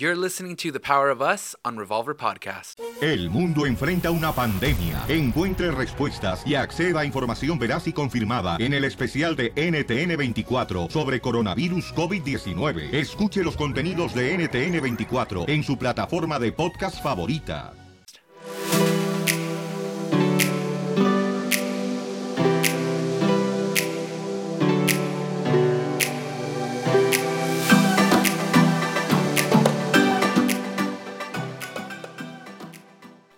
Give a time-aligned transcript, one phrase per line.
[0.00, 2.80] You're listening to The Power of Us on Revolver Podcast.
[3.02, 5.04] El mundo enfrenta una pandemia.
[5.08, 11.20] Encuentre respuestas y acceda a información veraz y confirmada en el especial de NTN24 sobre
[11.20, 12.94] coronavirus COVID-19.
[12.94, 17.74] Escuche los contenidos de NTN24 en su plataforma de podcast favorita.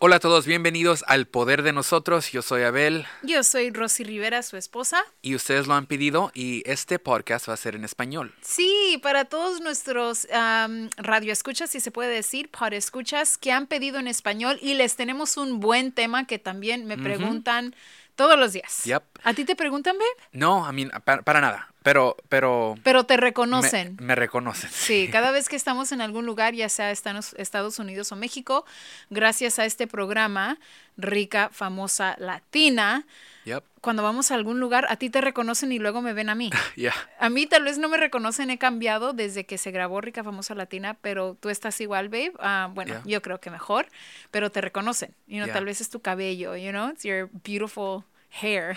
[0.05, 2.33] Hola a todos, bienvenidos al Poder de Nosotros.
[2.33, 5.05] Yo soy Abel Yo soy Rosy Rivera, su esposa.
[5.23, 8.35] y ustedes lo han pedido y este podcast va a ser en español.
[8.41, 14.09] Sí, para todos nuestros am, radioescuchas, si se puede decir, escuchas que han pedido en
[14.09, 17.73] español y les tenemos un buen tema que también me preguntan
[18.17, 18.83] todos los días.
[18.83, 19.05] Yep.
[19.23, 20.29] ¿A ti te preguntan, babe?
[20.33, 23.97] No, I mean, para, para nada, pero, pero Pero te reconocen.
[24.01, 24.71] me reconocen.
[24.73, 28.65] Sí, cada vez que estamos en algún lugar, ya sea Estados Unidos o México,
[29.11, 30.59] gracias a este programa,
[30.97, 33.07] Rica, Famosa, Latina,
[33.45, 33.65] Yep.
[33.81, 36.51] cuando vamos a algún lugar, a ti te reconocen y luego me ven a mí.
[36.77, 36.95] Yeah.
[37.19, 40.55] A mí tal vez no me reconocen, he cambiado desde que se grabó Rica Famosa
[40.55, 42.33] Latina, pero tú estás igual, babe.
[42.39, 43.03] Ah, bueno, Yeah.
[43.05, 43.89] yo creo que mejor,
[44.31, 45.13] pero te reconocen.
[45.27, 45.55] You know, Yeah.
[45.55, 48.05] Tal vez es tu cabello, you know, it's your beautiful
[48.41, 48.77] hair.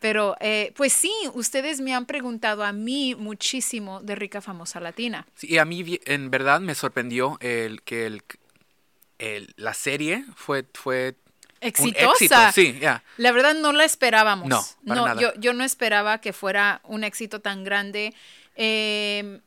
[0.00, 5.26] Pero, eh, pues sí, ustedes me han preguntado a mí muchísimo de Rica Famosa Latina.
[5.34, 8.22] Sí, y a mí en verdad me sorprendió el que el,
[9.18, 11.14] el- la serie fue, fue
[11.60, 12.12] Exitosa.
[12.12, 12.36] éxito.
[12.54, 13.02] Sí, ya.
[13.16, 14.48] La verdad no la esperábamos.
[14.48, 15.20] No, para no, nada.
[15.20, 18.14] Yo, yo no esperaba que fuera un éxito tan grande.
[18.60, 19.40] Eh,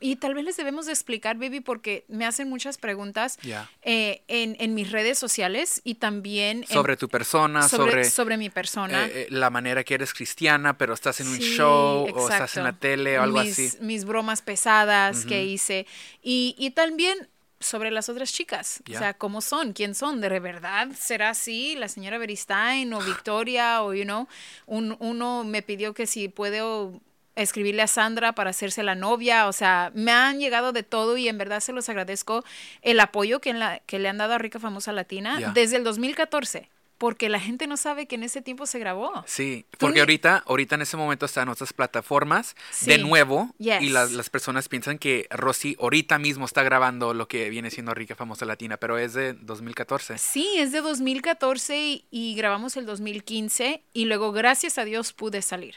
[0.00, 3.70] y tal vez les debemos de explicar, baby, porque me hacen muchas preguntas Ya.
[3.82, 8.36] eh, en, en mis redes sociales y también en- Sobre tu persona, sobre, sobre, sobre
[8.36, 9.06] mi persona.
[9.06, 12.64] eh, eh, la manera que eres cristiana, pero estás en un show o estás en
[12.64, 13.70] la tele o algo mis, así.
[13.80, 15.86] Mis bromas pesadas que hice.
[16.22, 17.28] Y, y también
[17.58, 18.82] sobre las otras chicas.
[18.88, 19.72] O sea, ¿cómo son?
[19.72, 20.20] ¿Quién son?
[20.20, 21.74] ¿De verdad será así?
[21.76, 23.82] ¿La señora Beristain o Victoria?
[23.82, 24.28] O, you know,
[24.66, 27.00] un, uno me pidió que si puedo
[27.36, 29.46] escribirle a Sandra para hacerse la novia.
[29.46, 32.44] O sea, me han llegado de todo y en verdad se los agradezco
[32.82, 35.84] el apoyo que, en la, que le han dado a Rica Famosa Latina desde el
[35.84, 36.68] 2014.
[36.98, 39.12] Porque la gente no sabe que en ese tiempo se grabó.
[39.26, 43.82] Sí, porque ahorita, ahorita en ese momento están otras plataformas de nuevo Yes.
[43.82, 47.92] y las, las personas piensan que Rosy ahorita mismo está grabando lo que viene siendo
[47.94, 50.18] Rica Famosa Latina, pero es de 2014.
[50.18, 55.42] Sí, es de 2014 y, y grabamos el 2015 y luego gracias a Dios pude
[55.42, 55.76] salir.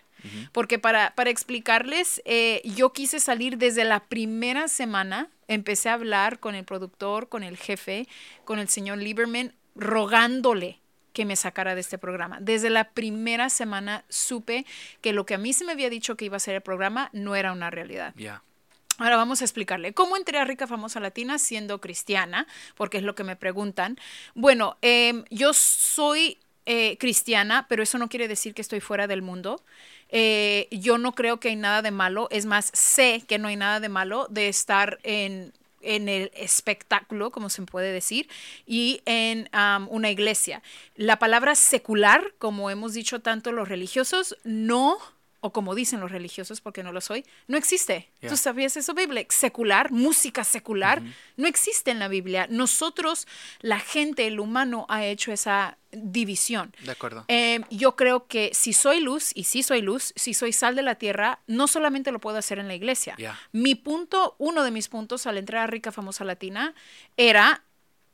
[0.51, 6.39] Porque para, para explicarles, eh, yo quise salir desde la primera semana, empecé a hablar
[6.39, 8.05] con el productor, con el jefe,
[8.43, 10.79] con el señor Lieberman, rogándole
[11.19, 12.37] que me sacara de este programa.
[12.39, 14.65] Desde la primera semana supe
[15.01, 17.09] que lo que a mí se me había dicho que iba a ser el programa
[17.11, 18.13] no era una realidad.
[18.15, 18.41] Ya.
[18.99, 23.15] Ahora vamos a explicarle cómo entré a Rica Famosa Latina siendo cristiana, porque es lo
[23.15, 23.97] que me preguntan.
[24.33, 29.21] Bueno, em, yo soy eh, cristiana, pero eso no quiere decir que estoy fuera del
[29.21, 29.61] mundo.
[30.07, 33.57] Eh, yo no creo que hay nada de malo, es más, sé que no hay
[33.57, 38.29] nada de malo de estar en en el espectáculo, como se puede decir,
[38.65, 39.49] y en
[39.89, 40.61] una iglesia.
[40.95, 44.97] La palabra secular, como hemos dicho tanto los religiosos, no,
[45.41, 48.11] o como dicen los religiosos, porque no lo soy, no existe.
[48.27, 49.25] ¿Tú sabías eso, Biblia?
[49.29, 51.01] Secular, música secular,
[51.37, 52.47] no existe en la Biblia.
[52.49, 53.27] Nosotros,
[53.61, 56.75] la gente, el humano, ha hecho esa división.
[56.83, 57.25] De acuerdo.
[57.27, 60.83] Eh, yo creo que si soy luz, y si soy luz, si soy sal de
[60.83, 63.15] la tierra, no solamente lo puedo hacer en la iglesia.
[63.51, 66.73] Mi punto, uno de mis puntos al entrar a Rica Famosa Latina,
[67.17, 67.63] era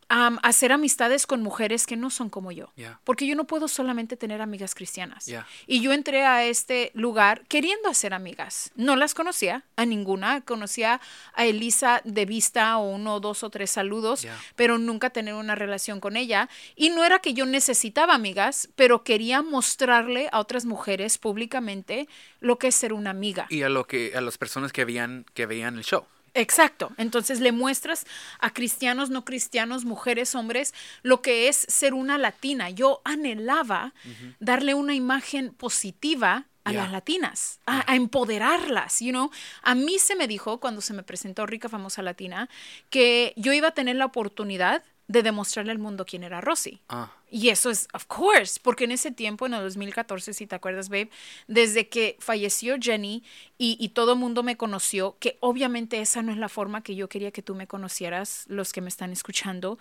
[0.10, 2.72] am, hacer amistades con mujeres que no son como yo.
[2.76, 3.00] Ya.
[3.04, 5.30] Porque yo no puedo solamente tener amigas cristianas.
[5.68, 8.72] Y yo entré a este lugar queriendo hacer amigas.
[8.76, 10.42] No las conocía a ninguna.
[10.42, 11.02] Conocía
[11.34, 16.00] a Elisa de vista o uno, dos o tres saludos, pero nunca tener una relación
[16.00, 16.50] con ella.
[16.76, 22.08] Y no era que yo necesitaba amigas, pero quería mostrarle a otras mujeres públicamente
[22.40, 23.48] lo que es ser una amiga.
[23.50, 26.06] Y a lo que a las personas que veían que veían el show.
[26.36, 26.92] Exacto.
[26.98, 28.06] Entonces le muestras
[28.40, 32.70] a cristianos, no cristianos, mujeres, hombres, lo que es ser una latina.
[32.70, 33.94] Yo anhelaba
[34.40, 39.30] darle una imagen positiva a las latinas, a, a empoderarlas, you know.
[39.62, 42.50] A mí se me dijo cuando se me presentó Rica Famosa Latina
[42.90, 46.82] que yo iba a tener la oportunidad de demostrarle al mundo quién era Rosy.
[46.90, 50.56] Ah, Y eso es, of course, porque en ese tiempo, en el 2014, si te
[50.56, 51.10] acuerdas, babe,
[51.48, 53.24] desde que falleció Jenny
[53.58, 56.96] y, y todo el mundo me conoció, que obviamente esa no es la forma que
[56.96, 59.78] yo quería que tú me conocieras, los que me están escuchando.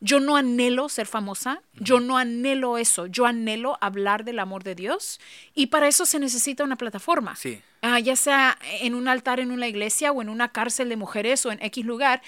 [0.00, 4.76] Yo no anhelo ser famosa, yo no anhelo eso, yo anhelo hablar del amor de
[4.76, 5.18] Dios
[5.56, 7.34] y para eso se necesita una plataforma.
[7.34, 7.60] Sí.
[7.82, 11.44] Ah, ya sea en un altar en una iglesia o en una cárcel de mujeres
[11.46, 12.22] o en X lugar.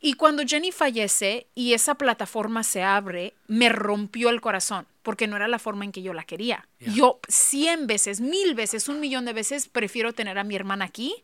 [0.00, 5.34] Y cuando Jenny fallece y esa plataforma se abre, me rompió el corazón, porque no
[5.34, 6.68] era la forma en que yo la quería.
[6.78, 6.92] Yeah.
[6.92, 11.14] Yo cien veces, mil veces, un millón de veces prefiero tener a mi hermana aquí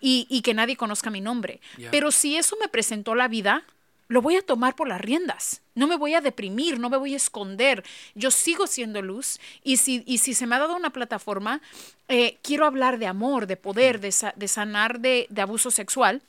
[0.00, 1.60] y, y que nadie conozca mi nombre.
[1.78, 1.90] Yeah.
[1.90, 3.64] Pero si eso me presentó la vida,
[4.08, 5.62] lo voy a tomar por las riendas.
[5.74, 7.84] No me voy a deprimir, no me voy a esconder.
[8.14, 11.62] Yo sigo siendo luz y si, y si se me ha dado una plataforma,
[12.08, 16.20] eh, quiero hablar de amor, de poder, de, sa- de sanar de, de abuso sexual.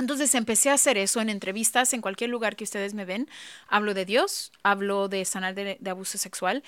[0.00, 3.28] Entonces empecé a hacer eso en entrevistas, en cualquier lugar que ustedes me ven.
[3.68, 6.62] Hablo de Dios, hablo de sanar de, de abuso sexual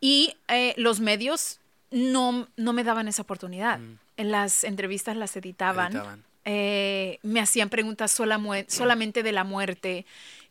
[0.00, 1.58] y eh, los medios
[1.90, 3.78] no, no me daban esa oportunidad.
[4.16, 5.92] En las entrevistas las editaban.
[5.92, 6.24] Editaban.
[6.44, 10.04] Eh, me hacían preguntas sola mue- solamente de la muerte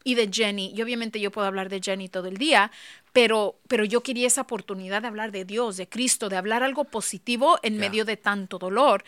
[0.06, 0.72] y de Jenny.
[0.74, 2.72] Y obviamente yo puedo hablar de Jenny todo el día,
[3.12, 6.86] pero, pero yo quería esa oportunidad de hablar de Dios, de Cristo, de hablar algo
[6.86, 9.04] positivo en medio de tanto dolor.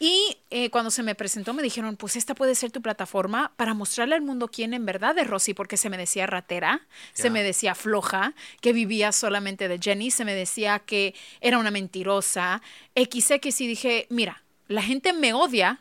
[0.00, 3.74] Y eh, cuando se me presentó me dijeron, pues esta puede ser tu plataforma para
[3.74, 7.42] mostrarle al mundo quién en verdad es Rosy, porque se me decía ratera, se me
[7.42, 12.60] decía floja, que vivía solamente de Jenny, se me decía que era una mentirosa,
[12.96, 15.80] XX, y dije, mira, la gente me odia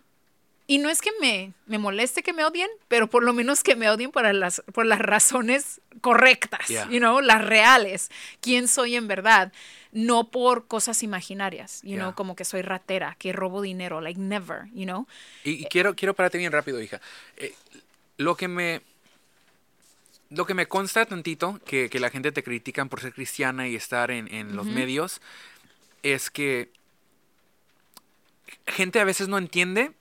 [0.67, 3.75] y no es que me, me moleste que me odien, pero por lo menos que
[3.75, 6.87] me odien por las, por las razones correctas, Yeah.
[6.89, 8.09] you know, las reales,
[8.41, 9.51] quién soy en verdad,
[9.93, 12.15] no por cosas imaginarias, you know, Yeah.
[12.15, 15.07] como que soy ratera, que robo dinero, like never, you know.
[15.43, 16.99] Y, y quiero, quiero pararte bien rápido, hija.
[17.37, 17.53] Eh,
[18.17, 18.81] lo que me.
[20.29, 23.75] Lo que me consta tantito que, que la gente te critican por ser cristiana y
[23.75, 25.21] estar en, en los medios
[26.01, 26.71] es que
[28.65, 29.91] gente a veces no entiende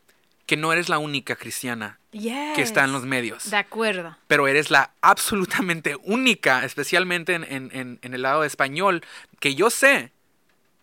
[0.52, 3.08] que no eres la única cristiana que está en los Yes.
[3.08, 3.50] medios.
[3.50, 4.19] De acuerdo.
[4.26, 9.02] pero eres la absolutamente única, especialmente en, en- en- el lado español,
[9.40, 10.12] que yo sé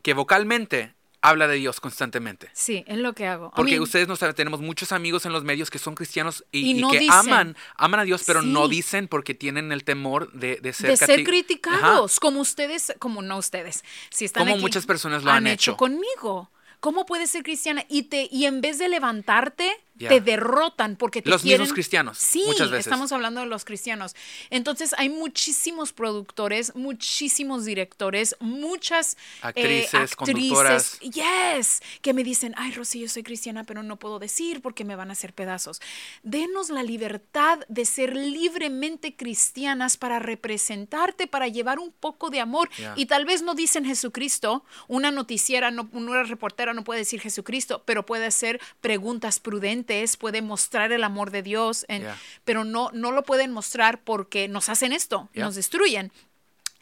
[0.01, 2.49] que vocalmente habla de Dios constantemente.
[2.53, 3.49] Sí, es lo que hago.
[3.49, 6.43] I Porque mean, ustedes no saben, tenemos muchos amigos en los medios que son cristianos
[6.51, 7.13] y, Y y no que dicen.
[7.13, 8.71] aman, aman a Dios, pero no Sí.
[8.71, 11.23] dicen porque tienen el temor de, de ser, de ser cati- Ajá.
[11.25, 15.77] criticados, como ustedes, como no ustedes, si están Como aquí, muchas personas lo han hecho.
[15.77, 16.49] conmigo.
[16.79, 17.85] ¿Cómo puedes ser cristiana?
[17.89, 19.69] Y, te, y en vez de levantarte,
[20.07, 21.61] Te derrotan porque te Los quieren...
[21.61, 22.87] mismos cristianos, Sí, muchas veces.
[22.87, 24.15] estamos hablando de los cristianos.
[24.49, 30.99] Entonces hay muchísimos productores, muchísimos directores, muchas eh, Actrices, conductoras.
[30.99, 34.95] Yes, que me dicen, ay, Rosy, yo soy cristiana, pero no puedo decir porque me
[34.95, 35.81] van a hacer pedazos.
[36.23, 42.69] Denos la libertad de ser libremente cristianas para representarte, para llevar un poco de amor.
[42.77, 42.93] Yeah.
[42.95, 47.83] Y tal vez no dicen Jesucristo, una noticiera, no, una reportera no puede decir Jesucristo,
[47.85, 52.17] pero puede hacer preguntas prudentes, puede mostrar el amor de Dios, en- Yeah.
[52.45, 55.45] pero no, no lo pueden mostrar porque nos hacen esto, Yeah.
[55.45, 56.11] nos destruyen.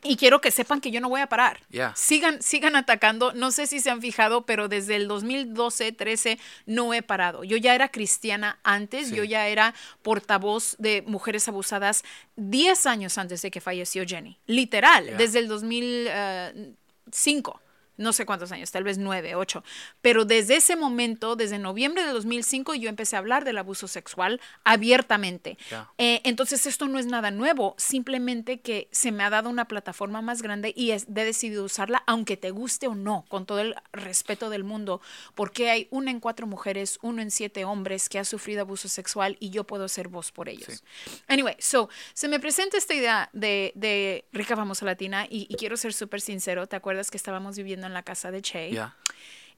[0.04, 1.60] Y quiero que sepan que yo no voy a parar.
[1.72, 1.92] Yeah.
[1.96, 3.34] Sigan, sigan atacando.
[3.34, 6.38] No sé si se han fijado, pero desde el 2012, 13
[6.68, 7.44] no he parado.
[7.44, 9.16] Yo ya era cristiana antes, Sí.
[9.16, 12.04] yo ya era portavoz de mujeres abusadas
[12.36, 14.38] 10 años antes de que falleció Jenny.
[14.46, 15.18] Literal, Yeah.
[15.18, 17.60] desde el 2005.
[17.98, 19.64] No sé cuántos años, tal vez nueve, ocho.
[20.02, 24.40] Pero desde ese momento, desde noviembre de 2005, yo empecé a hablar del abuso sexual
[24.64, 25.58] abiertamente.
[25.98, 30.22] Eh, entonces esto no es nada nuevo, simplemente que se me ha dado una plataforma
[30.22, 34.50] más grande y he decidido usarla, aunque te guste o no, con todo el respeto
[34.50, 35.02] del mundo,
[35.34, 39.38] porque hay una en cuatro mujeres, uno en siete hombres que ha sufrido abuso sexual
[39.40, 40.84] y yo puedo ser voz por ellos.
[41.28, 45.78] Anyway, so, se me presenta esta idea de, de Rica Famosa Latina y, y quiero
[45.78, 48.72] ser súper sincero, ¿te acuerdas que estábamos viviendo en la casa de Che?
[48.72, 48.96] Ya.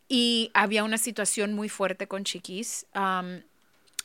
[0.08, 2.86] y había una situación muy fuerte con Chiquis.
[2.94, 3.44] Am,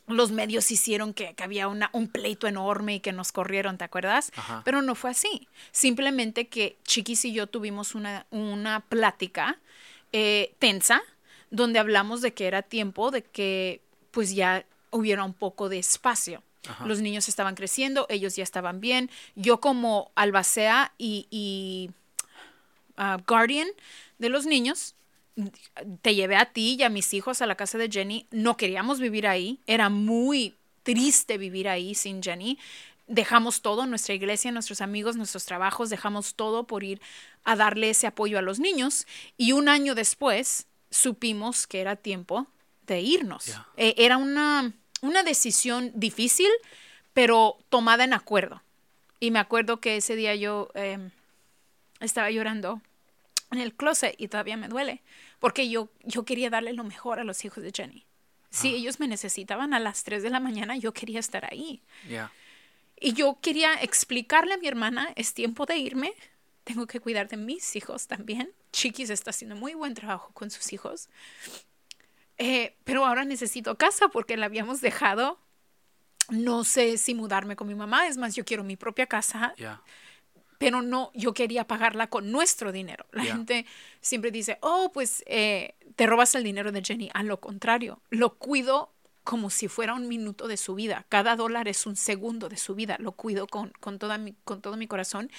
[0.06, 3.84] los medios hicieron que, que había una, un pleito enorme y que nos corrieron, ¿te
[3.84, 4.32] acuerdas?
[4.36, 4.60] Ajá.
[4.64, 5.48] Pero no fue así.
[5.72, 9.58] Simplemente que Chiquis y yo tuvimos una, una plática
[10.12, 11.00] eh, tensa
[11.50, 16.42] donde hablamos de que era tiempo de que pues ya hubiera un poco de espacio.
[16.68, 16.84] Ajá.
[16.86, 19.10] Los niños estaban creciendo, ellos ya estaban bien.
[19.36, 21.90] Yo como albacea y, y
[22.96, 23.68] ah, guardian
[24.18, 24.94] de los niños,
[26.02, 28.26] te llevé a ti y a mis hijos a la casa de Jenny.
[28.30, 29.60] No queríamos vivir ahí.
[29.66, 32.58] Era muy triste vivir ahí sin Jenny.
[33.06, 37.00] Dejamos todo, nuestra iglesia, nuestros amigos, nuestros trabajos, dejamos todo por ir
[37.42, 39.06] a darle ese apoyo a los niños.
[39.36, 42.46] Y un año después supimos que era tiempo
[42.86, 43.56] de irnos.
[43.76, 44.72] Eh, era una,
[45.02, 46.48] una decisión difícil,
[47.12, 48.62] pero tomada en acuerdo.
[49.20, 51.10] Y me acuerdo que ese día yo em,
[52.04, 52.80] estaba llorando
[53.50, 55.02] en el closet y todavía me duele,
[55.38, 58.06] porque yo, yo quería darle lo mejor a los hijos de Jenny.
[58.50, 61.82] Si ellos me necesitaban a las 3 de la mañana, yo quería estar ahí.
[63.00, 66.12] Y yo quería explicarle a mi hermana, es tiempo de irme,
[66.62, 68.52] tengo que cuidar de mis hijos también.
[68.70, 71.08] Chiquis está haciendo muy buen trabajo con sus hijos.
[72.38, 75.38] Eh, pero ahora necesito casa porque la habíamos dejado
[76.30, 79.82] no sé si mudarme con mi mamá, es más, yo quiero mi propia casa, Yeah.
[80.58, 83.06] Pero no, yo quería pagarla con nuestro dinero.
[83.12, 83.66] La gente
[84.00, 87.10] siempre dice, oh, pues eh, te robas el dinero de Jenny.
[87.14, 88.92] A lo contrario, lo cuido
[89.24, 91.06] como si fuera un minuto de su vida.
[91.08, 92.96] Cada dólar es un segundo de su vida.
[93.00, 95.30] Lo cuido con, con, toda mi, con todo mi corazón.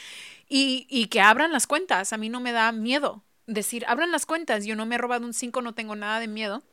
[0.50, 2.12] Y, y que abran las cuentas.
[2.12, 4.65] A mí no me da miedo decir, abran las cuentas.
[4.65, 6.63] Yo no me he robado un 5, no tengo nada de miedo.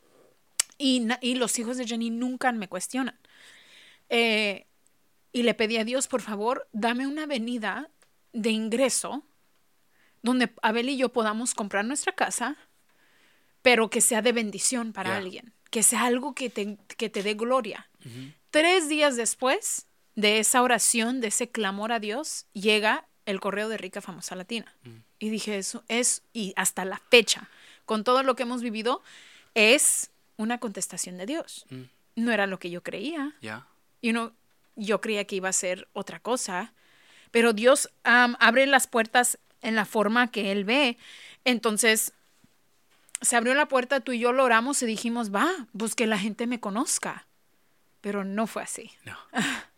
[0.77, 3.17] Y, y los hijos de Jenny nunca me cuestionan.
[4.09, 4.65] Eh,
[5.31, 7.89] y le pedí a Dios, por favor, dame una avenida
[8.33, 9.23] de ingreso
[10.23, 12.57] donde Abel y yo podamos comprar nuestra casa,
[13.61, 17.35] pero que sea de bendición para alguien, que sea algo que te, que te dé
[17.35, 17.89] gloria.
[18.49, 23.77] Tres días después de esa oración, de ese clamor a Dios, llega el correo de
[23.77, 24.73] Rica Famosa Latina.
[25.19, 27.49] Y dije, eso es, y hasta la fecha,
[27.85, 29.01] con todo lo que hemos vivido,
[29.55, 31.65] es una contestación de Dios.
[32.15, 33.35] No era lo que yo creía.
[33.41, 33.67] Yeah.
[34.01, 34.33] Y uno,
[34.75, 36.73] yo creía que iba a ser otra cosa,
[37.33, 40.97] pero Dios abre las puertas en la forma que Él ve.
[41.45, 42.13] Entonces,
[43.21, 46.19] se abrió la puerta, tú y yo lo oramos y dijimos, va, pues que la
[46.19, 47.25] gente me conozca.
[48.01, 48.91] Pero no fue así.
[49.03, 49.17] No.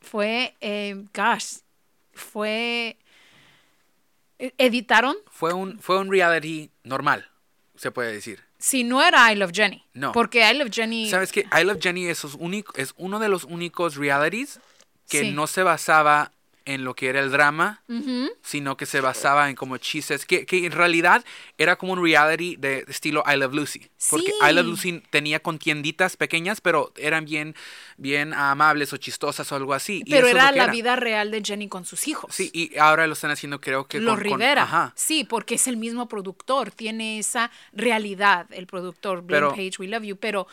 [0.00, 1.58] Fue, eh, gosh,
[2.14, 2.96] fue...
[4.38, 7.28] eh, Editaron, Fue un, fue un reality normal,
[7.76, 8.42] se puede decir.
[8.58, 9.84] si no era I Love Jenny.
[9.94, 10.12] No.
[10.12, 11.10] Porque I Love Jenny...
[11.10, 11.46] ¿Sabes qué?
[11.52, 14.60] I Love Jenny es, único, es uno de los únicos realities
[15.08, 15.32] que Sí.
[15.32, 16.32] no se basaba
[16.74, 17.82] en lo que era el drama,
[18.42, 21.24] sino que se basaba en como chistes, que, que en realidad
[21.56, 23.88] era como un reality de estilo I Love Lucy.
[24.10, 24.32] Porque Sí.
[24.50, 27.54] I Love Lucy tenía contienditas pequeñas, pero eran bien,
[27.96, 30.02] bien amables o chistosas o algo así.
[30.04, 32.34] y Pero eso era la vida real de Jenny con sus hijos.
[32.34, 34.64] Sí, y ahora lo están haciendo creo que Los con, con- Rivera.
[34.64, 34.92] ajá.
[34.94, 40.02] Sí, porque es el mismo productor, tiene esa realidad, el productor, Blaine Page, We Love
[40.04, 40.46] You, pero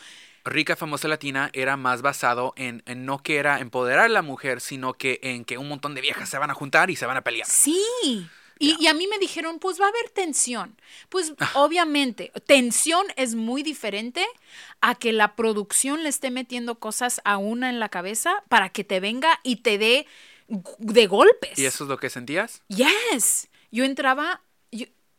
[0.46, 4.60] Rica Famosa Latina era más basado en, en no que era empoderar a la mujer,
[4.60, 7.16] sino que en que un montón de viejas se van a juntar y se van
[7.18, 7.46] a pelear.
[7.48, 8.26] sí.
[8.58, 10.80] Y, y a mí me dijeron, pues va a haber tensión.
[11.10, 11.50] Pues Ah.
[11.56, 14.24] obviamente, tensión es muy diferente
[14.80, 18.82] a que la producción le esté metiendo cosas a una en la cabeza para que
[18.82, 20.06] te venga y te dé
[20.78, 21.58] de golpes.
[21.58, 22.62] ¿Y eso es lo que sentías?
[22.68, 23.48] Yes.
[23.70, 24.40] Yo entraba,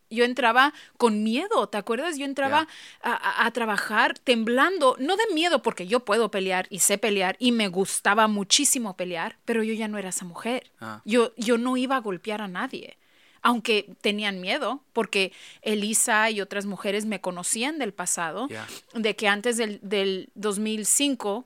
[0.09, 2.17] yo, entraba con miedo, ¿te acuerdas?
[2.17, 2.67] Yo entraba
[3.01, 7.35] a, a- a trabajar temblando, no de miedo porque yo puedo pelear y sé pelear
[7.39, 10.71] y me gustaba muchísimo pelear, pero yo ya no era esa mujer.
[10.79, 11.01] Ah.
[11.05, 12.97] Yo, yo no iba a golpear a nadie.
[13.43, 18.47] Aunque tenían miedo, porque Elisa y otras mujeres me conocían del pasado,
[18.93, 21.45] de que antes del, del 2005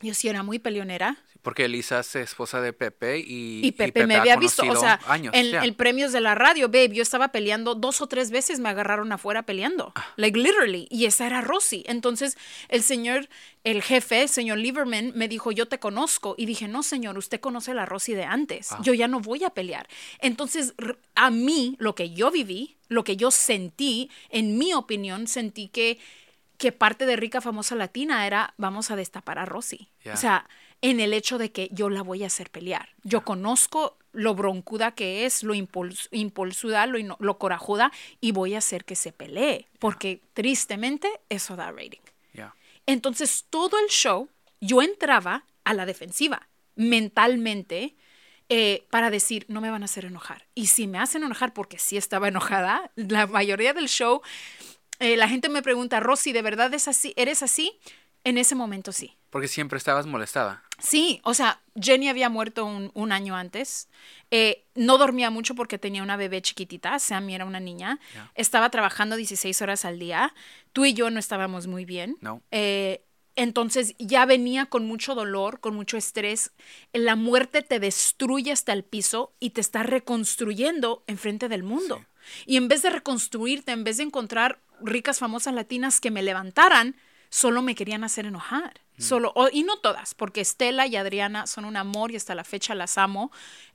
[0.00, 1.16] yo sí era muy peleonera,
[1.46, 4.98] Porque Elisa es esposa de Pepe y, y Pepe, me ha había visto, o sea,
[5.06, 5.62] años, en ya.
[5.62, 9.12] el premios de la radio, babe, yo estaba peleando dos o tres veces, me agarraron
[9.12, 10.04] afuera peleando, Ah.
[10.16, 11.84] like literally, y esa era Rosy.
[11.86, 12.36] Entonces,
[12.68, 13.28] el señor,
[13.62, 17.38] el jefe, el señor Lieberman, me dijo, yo te conozco, y dije, no, señor, usted
[17.38, 18.80] conoce a la Rosy de antes, Ah.
[18.82, 19.86] yo ya no voy a pelear.
[20.18, 20.74] Entonces,
[21.14, 26.00] a mí, lo que yo viví, lo que yo sentí, en mi opinión, sentí que
[26.58, 29.90] que parte de Rica Famosa Latina era vamos a destapar a Rosy.
[30.10, 30.48] O sea,
[30.82, 32.90] en el hecho de que yo la voy a hacer pelear.
[33.02, 38.84] Yo conozco lo broncuda que es, lo impuls- impulsuda, lo, corajuda y voy a hacer
[38.84, 42.00] que se pelee, porque tristemente eso da rating.
[42.86, 44.28] Entonces, todo el show,
[44.60, 47.96] yo entraba a la defensiva, mentalmente,
[48.48, 50.46] eh, para decir, no me van a hacer enojar.
[50.54, 54.22] Y si me hacen enojar, porque sí estaba enojada, la mayoría del show,
[55.00, 57.12] eh, la gente me pregunta, Rosy, ¿de verdad es así?
[57.16, 57.76] ¿Eres así?
[58.24, 59.16] En ese momento sí.
[59.36, 60.62] Porque siempre estabas molestada.
[60.78, 63.90] Sí, o sea, Jenny había muerto un, un año antes.
[64.30, 68.00] Eh, no dormía mucho porque tenía una bebé chiquitita, Sammy era una niña.
[68.34, 70.32] Estaba trabajando 16 horas al día.
[70.72, 72.16] Tú y yo no estábamos muy bien.
[72.22, 72.40] No.
[72.50, 76.52] Eh, entonces ya venía con mucho dolor, con mucho estrés.
[76.94, 82.06] La muerte te destruye hasta el piso y te está reconstruyendo enfrente del mundo.
[82.46, 86.96] Y en vez de reconstruirte, en vez de encontrar ricas famosas latinas que me levantaran,
[87.36, 88.80] solo me querían hacer enojar.
[88.98, 92.44] Solo, o- y no todas, porque Estela y Adriana son un amor y hasta la
[92.44, 93.30] fecha las amo.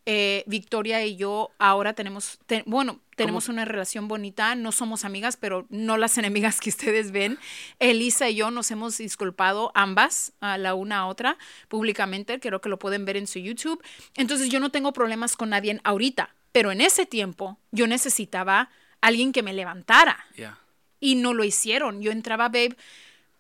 [0.08, 5.38] Eh, Victoria y yo ahora tenemos, te- bueno, tenemos una relación bonita, no somos amigas,
[5.38, 7.38] pero no las enemigas que ustedes ven.
[7.77, 11.38] Elisa y yo nos hemos disculpado ambas, a la una a otra,
[11.68, 13.80] públicamente, creo que lo pueden ver en su YouTube.
[14.15, 19.32] Entonces yo no tengo problemas con nadie ahorita, pero en ese tiempo yo necesitaba alguien
[19.32, 20.25] que me levantara
[21.00, 22.01] y no lo hicieron.
[22.01, 22.75] Yo entraba, babe,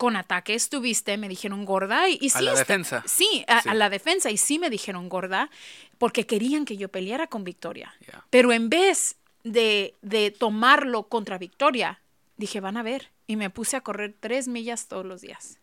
[0.01, 2.41] con ataques, tuviste, me dijeron gorda y, y sí.
[2.43, 3.03] la está- defensa.
[3.05, 3.69] Sí a, Sí.
[3.69, 5.51] a la defensa y sí me dijeron gorda
[5.99, 7.93] porque querían que yo peleara con Victoria.
[8.31, 12.01] Pero en vez de, de tomarlo contra Victoria,
[12.37, 13.11] dije, van a ver.
[13.27, 15.59] Y me puse a correr tres millas todos los días.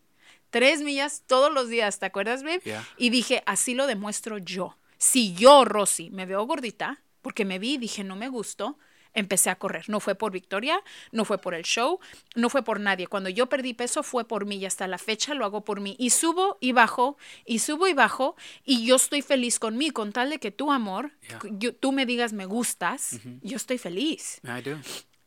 [0.51, 2.61] tres millas todos los días, ¿te acuerdas, babe?
[2.63, 2.87] Yeah.
[2.97, 4.77] Y dije, así lo demuestro yo.
[4.97, 8.77] Si yo, Rosy, me veo gordita, porque me vi y dije, no me gustó,
[9.13, 9.89] empecé a correr.
[9.89, 11.99] No fue por Victoria, no fue por el show,
[12.35, 13.07] no fue por nadie.
[13.07, 15.95] Cuando yo perdí peso fue por mí y hasta la fecha lo hago por mí.
[15.99, 20.11] Y subo y bajo, y subo y bajo, y yo estoy feliz con mí, con
[20.11, 21.39] tal de que tu amor, Yeah.
[21.51, 24.39] yo- tú me digas me gustas, yo estoy feliz.
[24.43, 24.77] I do.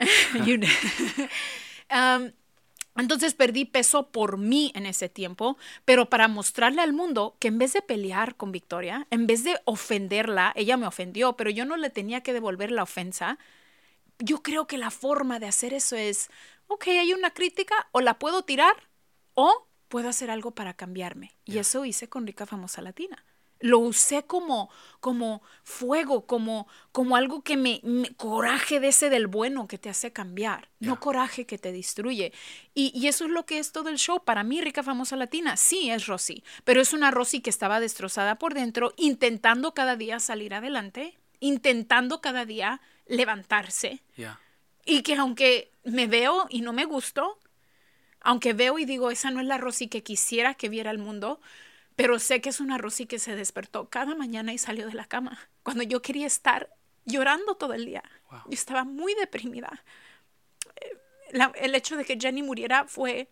[0.47, 0.69] You know.
[1.91, 2.33] Um,
[2.97, 7.59] entonces perdí peso por mí en ese tiempo, pero para mostrarle al mundo que en
[7.59, 11.77] vez de pelear con Victoria, en vez de ofenderla, ella me ofendió, pero yo no
[11.77, 13.39] le tenía que devolver la ofensa.
[14.25, 16.31] Yo creo que la forma de hacer eso es,
[16.69, 18.75] ok, hay una crítica, o la puedo tirar,
[19.35, 21.33] o puedo hacer algo para cambiarme.
[21.45, 23.25] Y eso hice con Rica Famosa Latina.
[23.61, 29.29] Lo usé como, como fuego, como, como algo que me, me- coraje de ese del
[29.29, 32.33] bueno que te hace cambiar, no coraje que te destruye.
[32.75, 34.25] Y, y eso es lo que es todo el show.
[34.25, 38.37] Para mí, Rica Famosa Latina, sí es Rosy, pero es una Rosy que estaba destrozada
[38.37, 44.01] por dentro, intentando cada día salir adelante, intentando cada día levantarse.
[44.17, 44.39] Yeah.
[44.85, 47.39] Y que aunque me veo y no me gusto,
[48.21, 51.41] aunque veo y digo, esa no es la Rosy que quisiera que viera el mundo,
[51.97, 55.05] pero sé que es una Rosy que se despertó cada mañana y salió de la
[55.05, 55.39] cama.
[55.63, 56.69] Cuando yo quería estar
[57.05, 58.03] llorando todo el día.
[58.31, 58.41] Wow.
[58.47, 59.83] Yo estaba muy deprimida.
[60.81, 60.97] Eh,
[61.33, 63.29] la- el hecho de que Jenny muriera fue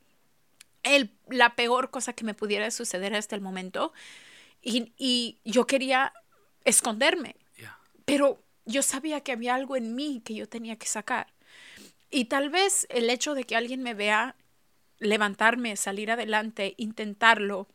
[0.82, 3.92] el- la peor cosa que me pudiera suceder hasta el momento.
[4.62, 6.12] Y, y yo quería
[6.64, 7.78] esconderme Yeah.
[8.04, 11.28] pero yo sabía que había algo en mí que yo tenía que sacar.
[12.10, 14.34] Y tal vez el hecho de que alguien me vea
[14.98, 17.66] levantarme, salir adelante, intentarlo,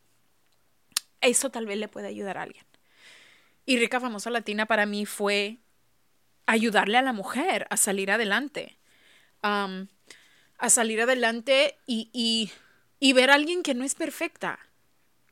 [1.22, 2.66] eso tal vez le puede ayudar a alguien.
[3.66, 5.58] Y Rica Famosa Latina para mí fue
[6.46, 8.78] ayudarle a la mujer a salir adelante.
[9.42, 9.88] Am,
[10.58, 12.52] a salir adelante y, y,
[13.00, 14.60] y ver a alguien que no es perfecta.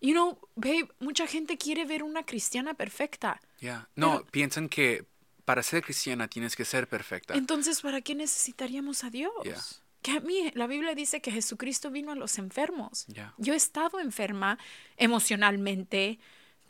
[0.02, 3.40] You know, babe, mucha gente quiere ver una cristiana perfecta.
[3.60, 3.88] Yeah.
[3.96, 5.06] No, Pero- piensan que
[5.46, 7.36] para ser cristiana tienes que ser perfecta.
[7.36, 9.34] Entonces, ¿para qué necesitaríamos a Dios?
[9.44, 9.62] Yeah.
[10.02, 13.06] Que a mí, la Biblia dice que Jesucristo vino a los enfermos.
[13.08, 13.34] Yeah.
[13.38, 14.58] Yo he estado enferma
[14.98, 16.20] emocionalmente,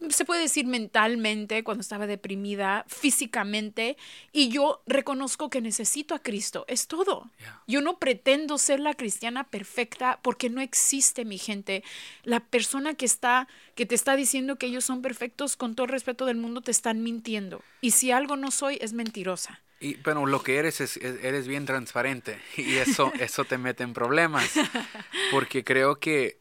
[0.09, 3.97] se puede decir mentalmente, cuando estaba deprimida, físicamente,
[4.31, 6.65] y yo reconozco que necesito a Cristo.
[6.67, 7.29] Es todo.
[7.39, 7.61] Yeah.
[7.67, 11.83] Yo no pretendo ser la cristiana perfecta porque no existe, mi gente.
[12.23, 15.91] La persona que está, que te está diciendo que ellos son perfectos, con todo el
[15.91, 17.61] respeto del mundo, te están mintiendo.
[17.81, 19.61] Y si algo no soy, es mentirosa.
[19.79, 23.83] Y, pero lo que eres es, es- eres bien transparente y eso, eso te mete
[23.83, 24.49] en problemas.
[25.31, 26.39] Porque creo que,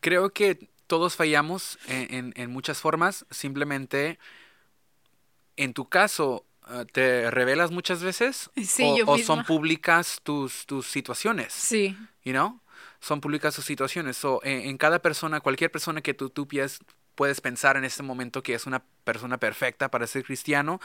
[0.00, 3.24] creo que todos fallamos en, en- en muchas formas.
[3.30, 4.18] Simplemente,
[5.56, 8.50] en tu caso, eh, ¿te revelas muchas veces?
[8.62, 11.54] Sí, o, yo o son públicas tus, tus situaciones?
[11.54, 11.96] Sí.
[12.24, 12.60] you know?
[13.00, 14.18] Son públicas sus situaciones.
[14.18, 16.46] So, en, en cada persona, cualquier persona que tú, tú
[17.14, 20.78] puedes pensar en este momento que es una persona perfecta para ser cristiano,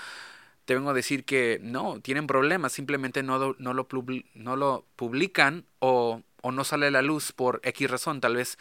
[0.63, 3.87] te vengo a decir que no, tienen problemas, simplemente no, lo- no, lo,
[4.35, 8.57] no lo publican o, o no sale a la luz por X razón, tal vez.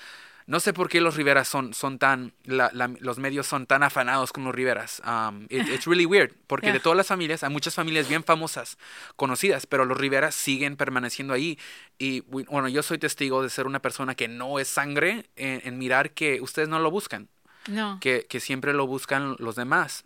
[0.46, 3.82] No sé por qué los Riveras son, son tan, la- la- los medios son tan
[3.82, 5.02] afanados con los Riveras.
[5.04, 8.78] Um, it- it's really weird, porque de todas las familias, hay muchas familias bien famosas,
[9.16, 11.58] conocidas, pero los Riveras siguen permaneciendo ahí.
[11.98, 15.62] Y bu- bueno, yo soy testigo de ser una persona que no es sangre en,
[15.64, 17.28] en mirar que ustedes no lo buscan,
[17.68, 17.98] No.
[18.00, 20.04] que, que siempre lo buscan los demás.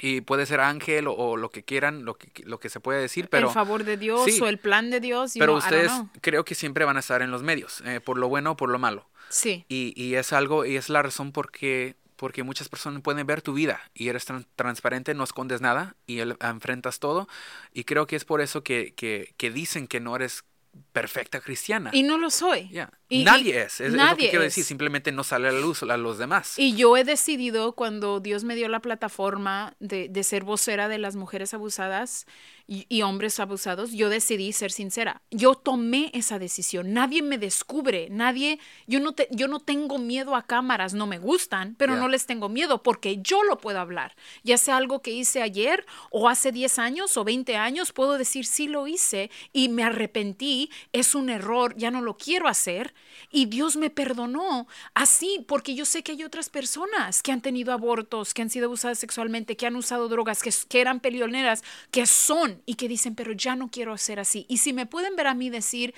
[0.00, 3.00] Y puede ser ángel o, o lo que quieran, lo que, lo que se puede
[3.00, 3.48] decir, pero...
[3.48, 4.38] el favor de Dios Sí.
[4.42, 5.32] o el plan de Dios.
[5.38, 8.28] Pero don't ustedes creo que siempre van a estar en los medios, eh, por lo
[8.28, 9.08] bueno o por lo malo.
[9.30, 9.64] Sí.
[9.68, 13.42] Y, y es algo, y es la razón por qué- porque muchas personas pueden ver
[13.42, 17.28] tu vida y eres tran- transparente, no escondes nada y el- enfrentas todo.
[17.74, 20.44] Y creo que es por eso que, que, que dicen que no eres
[20.92, 21.90] perfecta cristiana.
[21.92, 22.68] Y no lo soy.
[22.70, 22.90] Ya.
[23.08, 24.48] Y- nadie y es, es, es lo que quiero es.
[24.52, 26.58] decir, simplemente no sale a la luz a los demás.
[26.58, 30.98] Y yo he decidido, cuando Dios me dio la plataforma de, de ser vocera de
[30.98, 32.26] las mujeres abusadas
[32.66, 35.22] y, y hombres abusados, yo decidí ser sincera.
[35.30, 36.92] Yo tomé esa decisión.
[36.92, 41.18] Nadie me descubre, nadie, yo no, te- yo no tengo miedo a cámaras, no me
[41.20, 44.16] gustan, pero no les tengo miedo porque yo lo puedo hablar.
[44.42, 48.46] Ya sea algo que hice ayer o hace 10 años o 20 años, puedo decir
[48.46, 52.94] sí lo hice y me arrepentí, es un error, ya no lo quiero hacer.
[53.30, 57.72] Y Dios me perdonó así porque yo sé que hay otras personas que han tenido
[57.72, 62.06] abortos, que han sido abusadas sexualmente, que han usado drogas, que, que eran peleoneras, que
[62.06, 64.46] son y que dicen, pero ya no quiero ser así.
[64.48, 65.94] Y si me pueden ver a mí decir,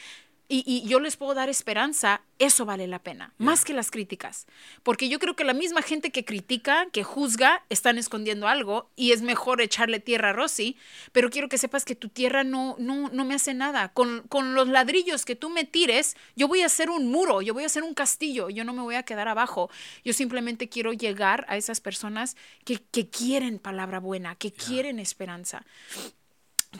[0.48, 4.46] y, y yo les puedo dar esperanza, eso vale la pena, más que las críticas.
[4.82, 9.12] Porque yo creo que la misma gente que critica, que juzga, están escondiendo algo y
[9.12, 10.76] es mejor echarle tierra a Rosy,
[11.12, 13.88] pero quiero que sepas que tu tierra no, no, no me hace nada.
[13.92, 17.54] Con, con los ladrillos que tú me tires, yo voy a hacer un muro, yo
[17.54, 19.70] voy a hacer un castillo, yo no me voy a quedar abajo.
[20.04, 25.64] Yo simplemente quiero llegar a esas personas que, que quieren palabra buena, que quieren esperanza.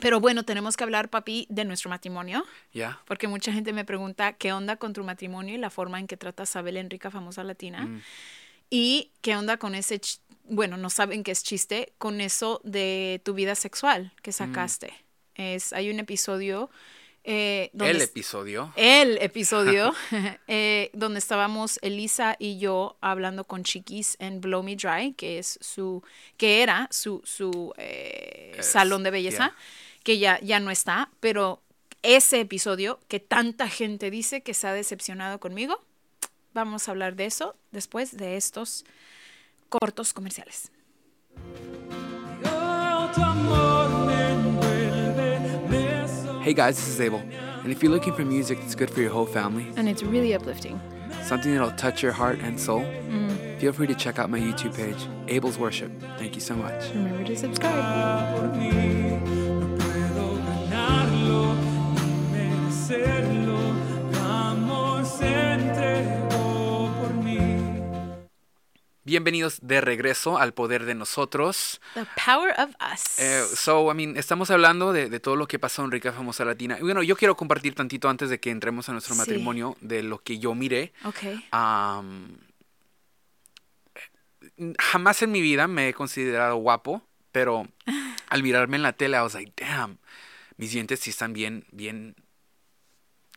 [0.01, 2.45] Pero bueno, tenemos que hablar, papi, de nuestro matrimonio.
[2.73, 3.01] Ya.
[3.05, 6.15] Porque mucha gente me pregunta qué onda con tu matrimonio y la forma en que
[6.15, 7.85] tratas a Belén Rica, famosa latina.
[7.85, 8.01] Mm.
[8.69, 9.99] Y qué onda con ese,
[10.43, 14.21] bueno, no saben qué es chiste, con eso de tu vida sexual Mm.
[14.21, 14.93] que sacaste.
[15.35, 16.69] Es, hay un episodio
[17.23, 17.91] eh, donde...
[17.91, 18.73] El episodio.
[18.75, 19.93] el episodio
[20.47, 25.57] eh, donde estábamos Elisa y yo hablando con Chiquis en Blow Me Dry, que es
[25.61, 26.03] su,
[26.37, 29.55] que era su, su eh, Es- salón de belleza, yeah.
[30.03, 31.61] que ya, ya no está, pero
[32.01, 35.83] ese episodio que tanta gente dice que se ha decepcionado conmigo,
[36.53, 38.85] vamos a hablar de eso después de estos
[39.69, 40.71] cortos comerciales.
[46.49, 47.21] Hey guys, this is Abel.
[47.61, 50.33] And if you're looking for music that's good for your whole family, And it's really
[50.33, 50.81] uplifting.
[51.21, 53.59] something that'll touch your heart and soul, mm.
[53.59, 55.91] feel free to check out my YouTube page, Abel's Worship.
[56.17, 56.89] Thank you so much.
[56.89, 58.39] Remember to subscribe.
[69.13, 71.81] Bienvenidos de regreso al poder de nosotros.
[71.95, 73.17] The power of us.
[73.17, 76.45] Eh, so, I mean, estamos hablando de, de todo lo que pasó en Rica Famosa
[76.45, 76.77] Latina.
[76.77, 79.19] Y bueno, yo quiero compartir tantito antes de que entremos a nuestro Sí.
[79.19, 80.93] matrimonio de lo que yo miré.
[81.05, 81.41] ok.
[81.49, 82.37] Am,
[83.95, 87.67] eh, jamás en mi vida me he considerado guapo, pero
[88.29, 89.97] al mirarme en la tele, I was like, damn,
[90.57, 92.15] mis dientes sí están bien, bien,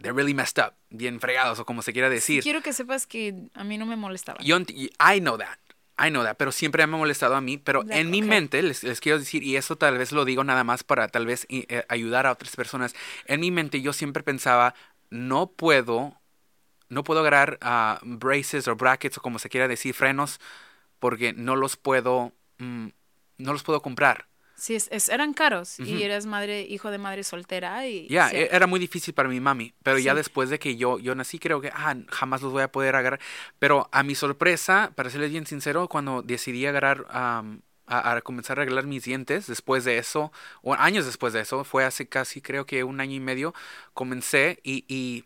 [0.03, 2.43] they're really messed up, bien fregados o como se quiera decir.
[2.43, 4.39] Quiero que sepas que a mí no me molestaba.
[4.43, 5.59] Yo, I know that.
[6.05, 7.59] I know that, pero siempre me ha molestado a mí.
[7.59, 10.65] Pero en mi mente, les, les quiero decir, y eso tal vez lo digo nada
[10.65, 12.95] más para tal vez i- eh, ayudar a otras personas.
[13.27, 14.75] En mi mente yo siempre pensaba,
[15.11, 16.19] no puedo,
[16.89, 20.41] no puedo agarrar ah, braces o brackets o como se quiera decir, frenos,
[20.99, 22.89] porque no los puedo, mm,
[23.39, 24.27] no los puedo comprar.
[24.63, 25.91] Sí, es, es- eran caros Ujú.
[25.91, 28.37] y eras madre, hijo de madre soltera y Ya, sí.
[28.37, 30.19] e- era muy difícil para mi mami, pero ya Sí.
[30.19, 33.19] después de que yo, yo nací, creo que ah, jamás los voy a poder agarrar.
[33.59, 38.61] Pero a mi sorpresa, para serles bien sincero, cuando decidí agarrar, am, a, a comenzar
[38.61, 40.31] a arreglar mis dientes, después de eso,
[40.63, 43.55] o años después de eso, fue hace casi creo que un año y medio,
[43.95, 45.25] comencé y, y,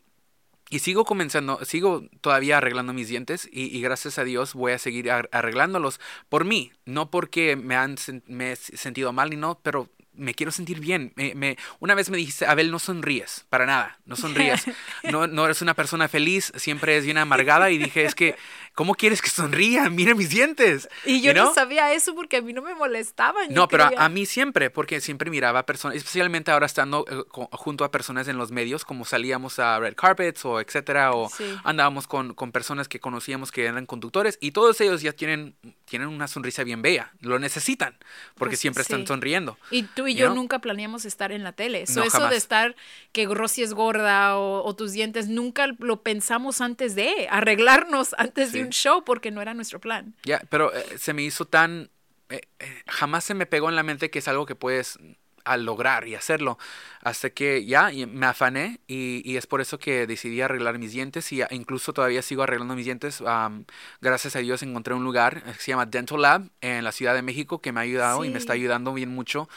[0.70, 4.78] y sigo comenzando, sigo todavía arreglando mis dientes y, y gracias a Dios voy a
[4.78, 9.60] seguir ar- arreglándolos por mí, no porque me han me he sentido mal ni no,
[9.62, 11.12] pero me quiero sentir bien.
[11.16, 14.64] Me, me- una vez me dijiste, Abel, no sonríes, para nada, no sonríes.
[15.10, 17.70] No, no eres una persona feliz, siempre es bien amargada.
[17.70, 18.34] Y dije, es que,
[18.74, 19.88] ¿cómo quieres que sonría?
[19.88, 20.88] Mira mis dientes.
[21.04, 21.44] Y yo You know?
[21.46, 23.52] no sabía eso porque a mí no me molestaban.
[23.54, 27.22] No, pero a, a mí siempre, porque siempre miraba a personas, especialmente ahora estando eh,
[27.28, 31.28] co- junto a personas en los medios, como salíamos a red carpets o etcétera, o
[31.28, 31.56] Sí.
[31.64, 36.08] andábamos con, con personas que conocíamos que eran conductores, y todos ellos ya tienen, tienen
[36.08, 37.96] una sonrisa bien bella, lo necesitan,
[38.34, 38.92] porque Pues, siempre sí.
[38.92, 39.56] están sonriendo.
[39.70, 40.36] Y tú y yo know?
[40.36, 41.86] nunca planeamos estar en la tele.
[41.86, 42.30] So, No, eso jamás.
[42.30, 42.76] de estar
[43.12, 48.50] que Rosy es gorda o, o tus dientes, nunca lo pensamos antes de arreglarnos antes
[48.50, 48.58] Sí.
[48.58, 50.14] de un show porque no era nuestro plan.
[50.24, 51.90] Ya, pero eh, se me hizo tan,
[52.28, 54.98] eh, eh, jamás se me pegó en la mente que es algo que puedes
[55.44, 56.58] a lograr y hacerlo.
[57.02, 61.30] Hasta que ya me afané y, y es por eso que decidí arreglar mis dientes
[61.32, 63.20] y incluso todavía sigo arreglando mis dientes.
[63.24, 63.64] am,
[64.00, 67.22] gracias a Dios encontré un lugar que se llama Dental Lab en la Ciudad de
[67.22, 69.48] México que me ha ayudado y me está ayudando bien mucho.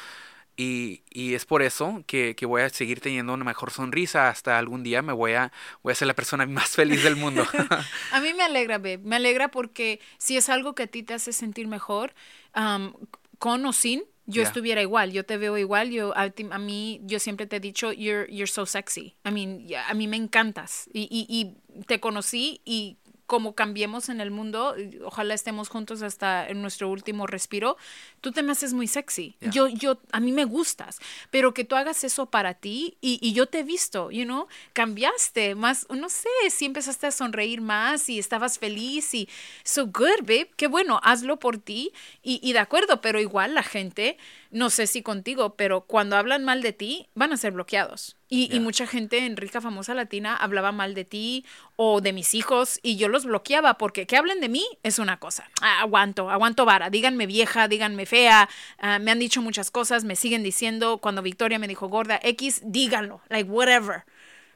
[0.62, 4.58] Y, y es por eso que, que voy a seguir teniendo una mejor sonrisa hasta
[4.60, 7.48] algún día me voy a, voy a ser la persona más feliz del mundo.
[8.12, 8.98] A mí me alegra, babe.
[8.98, 12.14] Me alegra porque si es algo que a ti te hace sentir mejor,
[12.52, 12.94] am,
[13.38, 15.14] con o sin, yo estuviera igual.
[15.14, 15.92] Yo te veo igual.
[15.92, 19.16] Yo a, ti- a mí, yo siempre te he dicho, you're, you're so sexy.
[19.26, 20.90] I mean, a mí me encantas.
[20.94, 22.98] Y, y, y te conocí y
[23.30, 27.78] como cambiemos en el mundo, ojalá estemos juntos hasta en nuestro último respiro,
[28.22, 29.36] tú te me haces muy sexy.
[29.40, 30.98] Yo, yo, a mí me gustas,
[31.30, 34.48] pero que tú hagas eso para ti y, y yo te he visto, you know,
[34.74, 39.30] cambiaste más, no sé, si empezaste a sonreír más y estabas feliz y
[39.64, 43.62] so good, babe, qué bueno, hazlo por ti y, y de acuerdo, pero igual la
[43.62, 44.18] gente,
[44.50, 48.19] no sé si contigo, pero cuando hablan mal de ti, van a ser bloqueados.
[48.32, 52.36] Y, y mucha gente en Rica Famosa Latina hablaba mal de ti o de mis
[52.36, 55.50] hijos y yo los bloqueaba porque que hablen de mí es una cosa.
[55.62, 56.90] Ah, aguanto, aguanto vara.
[56.92, 58.48] Díganme vieja, díganme fea.
[58.78, 61.00] ah, me han dicho muchas cosas, me siguen diciendo.
[61.00, 64.04] Cuando Victoria me dijo gorda, X, díganlo, like whatever.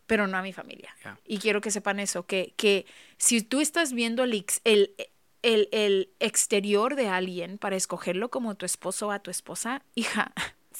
[0.05, 0.95] pero no a mi familia.
[1.25, 2.85] Y quiero que sepan eso, que, que
[3.17, 4.93] si tú estás viendo el, el,
[5.41, 10.33] el, el exterior de alguien para escogerlo como tu esposo o a tu esposa, hija,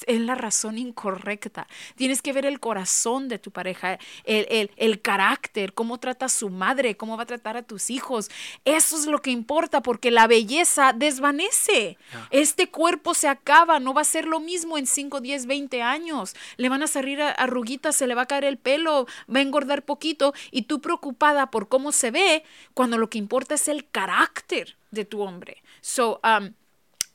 [0.06, 1.66] es la razón incorrecta.
[1.96, 6.28] Tienes que ver el corazón de tu pareja, el, el, el carácter, cómo trata a
[6.28, 8.30] su madre, cómo va a tratar a tus hijos.
[8.64, 11.96] Eso es lo que importa porque la belleza desvanece.
[12.30, 16.34] Este cuerpo se acaba, no va a ser lo mismo en 5, 10, 20 años.
[16.56, 19.42] Le van a salir a- arruguitas, se le va a caer el pelo, va a
[19.42, 23.88] engordar poquito y tú preocupada por cómo se ve cuando lo que importa es el
[23.90, 25.62] carácter de tu hombre.
[25.80, 26.52] So, um,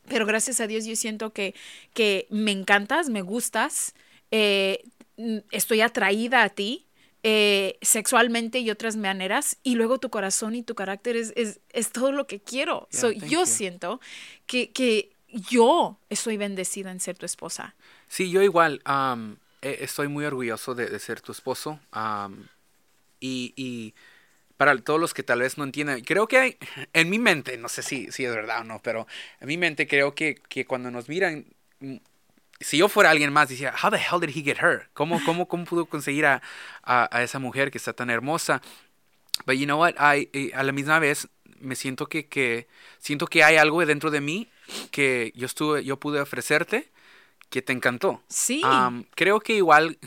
[0.10, 1.56] pero gracias a Dios yo siento que,
[1.93, 3.93] que me encantas, me gustas,
[4.32, 4.84] eh,
[5.52, 6.86] estoy atraída a ti
[7.24, 11.91] eh, sexualmente y otras maneras, y luego tu corazón y tu carácter es, es, es
[11.91, 12.88] todo lo que quiero.
[12.91, 13.45] Yeah, So, yo you.
[13.45, 14.00] siento
[14.48, 17.76] que, que yo estoy bendecida en ser tu esposa.
[18.08, 18.82] Sí, yo igual
[19.62, 21.80] e- estoy muy orgulloso de, de ser tu esposo.
[23.19, 23.93] y
[24.60, 26.58] para todos los que tal vez no entiendan, creo que hay,
[26.91, 29.08] en mi mente, no sé si, si es verdad o no, pero
[29.39, 31.45] en mi mente creo que, que cuando nos miran,
[31.80, 31.95] mm,
[32.60, 34.89] si yo fuera alguien más, decía, how the hell did he get her?
[34.93, 36.41] ¿Cómo, cómo, cómo pudo conseguir a,
[36.84, 38.62] a, a esa mujer que está tan hermosa?
[39.45, 39.93] But you know what?
[39.98, 41.30] I, eh, a la misma vez
[41.62, 42.67] me siento que, que
[43.00, 44.50] siento que hay algo dentro de mí
[44.91, 46.89] que yo estuve, yo pude ofrecerte
[47.50, 48.22] que te encantó.
[48.28, 48.62] Sí.
[48.65, 49.98] Am, creo que igual,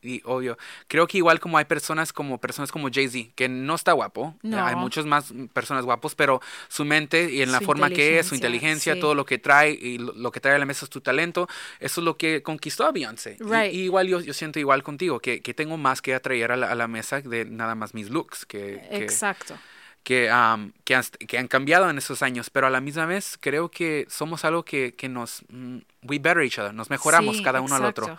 [0.00, 0.56] y obvio,
[0.86, 4.64] creo que igual como hay personas como personas como Jay-Z, que no está guapo, No.
[4.64, 8.26] hay muchas más personas guapos, pero su mente y en la Su forma que es,
[8.28, 9.00] su inteligencia, sí.
[9.00, 11.48] todo lo que trae y lo, lo que trae a la mesa es tu talento,
[11.80, 13.36] eso es lo que conquistó a Beyoncé.
[13.40, 13.74] Y- Right.
[13.74, 16.70] Y, igual yo, yo siento igual contigo, que, que tengo más que atraer a la,
[16.70, 19.58] a la mesa de nada más mis looks, que, que, Exacto.
[20.04, 23.36] que, am, que, han, que han cambiado en esos años, pero a la misma vez
[23.40, 27.42] creo que somos algo que, que nos, mm, we better each other, nos mejoramos Sí,
[27.42, 28.16] cada uno al otro.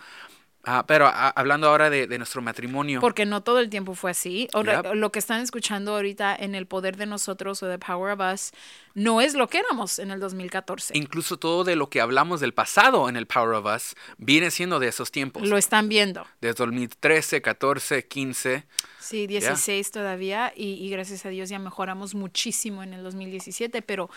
[0.64, 3.00] Ah, pero a- hablando ahora de, de nuestro matrimonio.
[3.00, 4.48] Porque no todo el tiempo fue así.
[4.52, 4.94] Ahora, Yep.
[4.94, 8.52] Lo que están escuchando ahorita en El Poder de Nosotros o The Power of Us
[8.94, 10.96] no es lo que éramos en el 2014.
[10.98, 14.78] Incluso todo de lo que hablamos del pasado en el Power of Us viene siendo
[14.80, 15.48] de esos tiempos.
[15.48, 16.26] Lo están viendo.
[16.42, 18.66] Desde 2013, 14, 15.
[18.98, 24.10] Sí, 16 todavía y, y gracias a Dios ya mejoramos muchísimo en el 2017, pero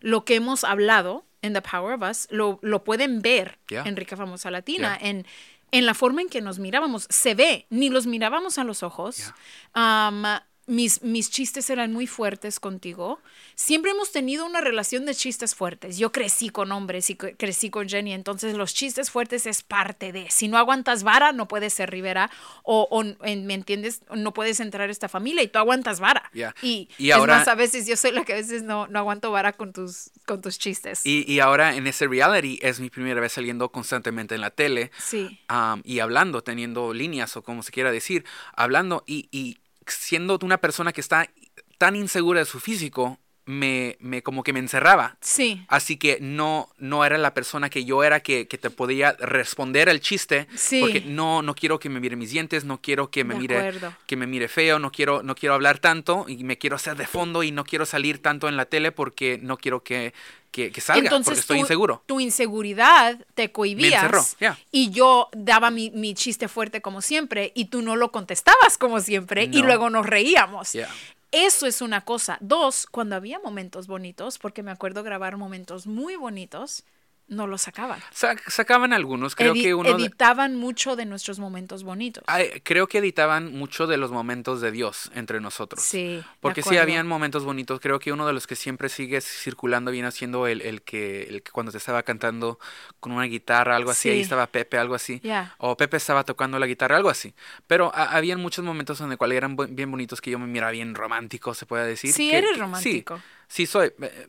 [0.00, 3.84] lo que hemos hablado en The Power of Us lo, lo pueden ver Yeah.
[3.86, 5.08] en Rica Famosa Latina, Yeah.
[5.08, 5.26] en,
[5.74, 7.08] en la forma en que nos mirábamos.
[7.10, 9.32] Se ve, ni los mirábamos a los ojos.
[10.66, 13.20] Mis, mis chistes eran muy fuertes contigo.
[13.54, 15.98] Siempre hemos tenido una relación de chistes fuertes.
[15.98, 20.12] Yo crecí con hombres y cre- crecí con Jenny, entonces los chistes fuertes es parte
[20.12, 20.30] de.
[20.30, 22.30] Si no aguantas vara, no puedes ser Rivera
[22.62, 24.00] o, o, ¿me entiendes?
[24.14, 26.30] No puedes entrar a esta familia y tú aguantas vara.
[26.32, 26.54] Ya.
[26.62, 28.98] Y, Y es ahora- más, a veces yo soy la que a veces no, no
[28.98, 31.04] aguanto vara con tus, con tus chistes.
[31.04, 34.90] Y, y ahora en ese reality es mi primera vez saliendo constantemente en la tele.
[34.98, 35.40] Sí.
[35.84, 38.24] y hablando, teniendo líneas o como se quiera decir,
[38.54, 41.28] hablando y, y siendo una persona que está
[41.78, 45.16] tan insegura de su físico, me, me como que me encerraba.
[45.20, 45.64] Sí.
[45.68, 49.88] Así que no, no era la persona que yo era que, que te podía responder
[49.88, 50.46] el chiste.
[50.54, 50.80] Sí.
[50.80, 53.58] Porque no, no quiero que me mire mis dientes, no quiero que me De mire
[53.58, 53.94] acuerdo.
[54.06, 57.06] que me mire feo, no quiero, no quiero hablar tanto y me quiero hacer de
[57.06, 60.14] fondo y no quiero salir tanto en la tele porque no quiero que,
[60.50, 62.02] que, que salga, porque estoy tu, inseguro.
[62.06, 64.36] Tu inseguridad te cohibías.
[64.40, 64.56] ya.
[64.70, 69.00] Y yo daba mi, mi chiste fuerte como siempre y tú no lo contestabas como
[69.00, 70.72] siempre y luego nos reíamos.
[70.72, 70.88] Ya.
[71.36, 72.38] Eso es una cosa.
[72.40, 76.84] Dos, cuando había momentos bonitos, porque me acuerdo grabar momentos muy bonitos,
[77.26, 78.00] no los sacaban.
[78.12, 79.94] Sa- sacaban algunos, creo Edi- que uno...
[79.96, 82.22] de- editaban mucho de nuestros momentos bonitos.
[82.26, 85.82] Ay, creo que editaban mucho de los momentos de Dios entre nosotros.
[85.82, 87.80] Sí, Porque sí habían momentos bonitos.
[87.80, 91.42] Creo que uno de los que siempre sigue circulando viene siendo el, el que el
[91.42, 92.58] que cuando te estaba cantando
[93.00, 95.22] con una guitarra, algo así, ahí estaba Pepe, algo así.
[95.58, 97.34] O Pepe estaba tocando la guitarra, algo así.
[97.66, 100.72] Pero ha- habían muchos momentos en los cuales eran bien bonitos que yo me miraba
[100.72, 102.12] bien romántico, se puede decir.
[102.12, 103.16] Sí, que- eres que- romántico.
[103.48, 103.92] Sí, sí soy.
[104.02, 104.28] eh,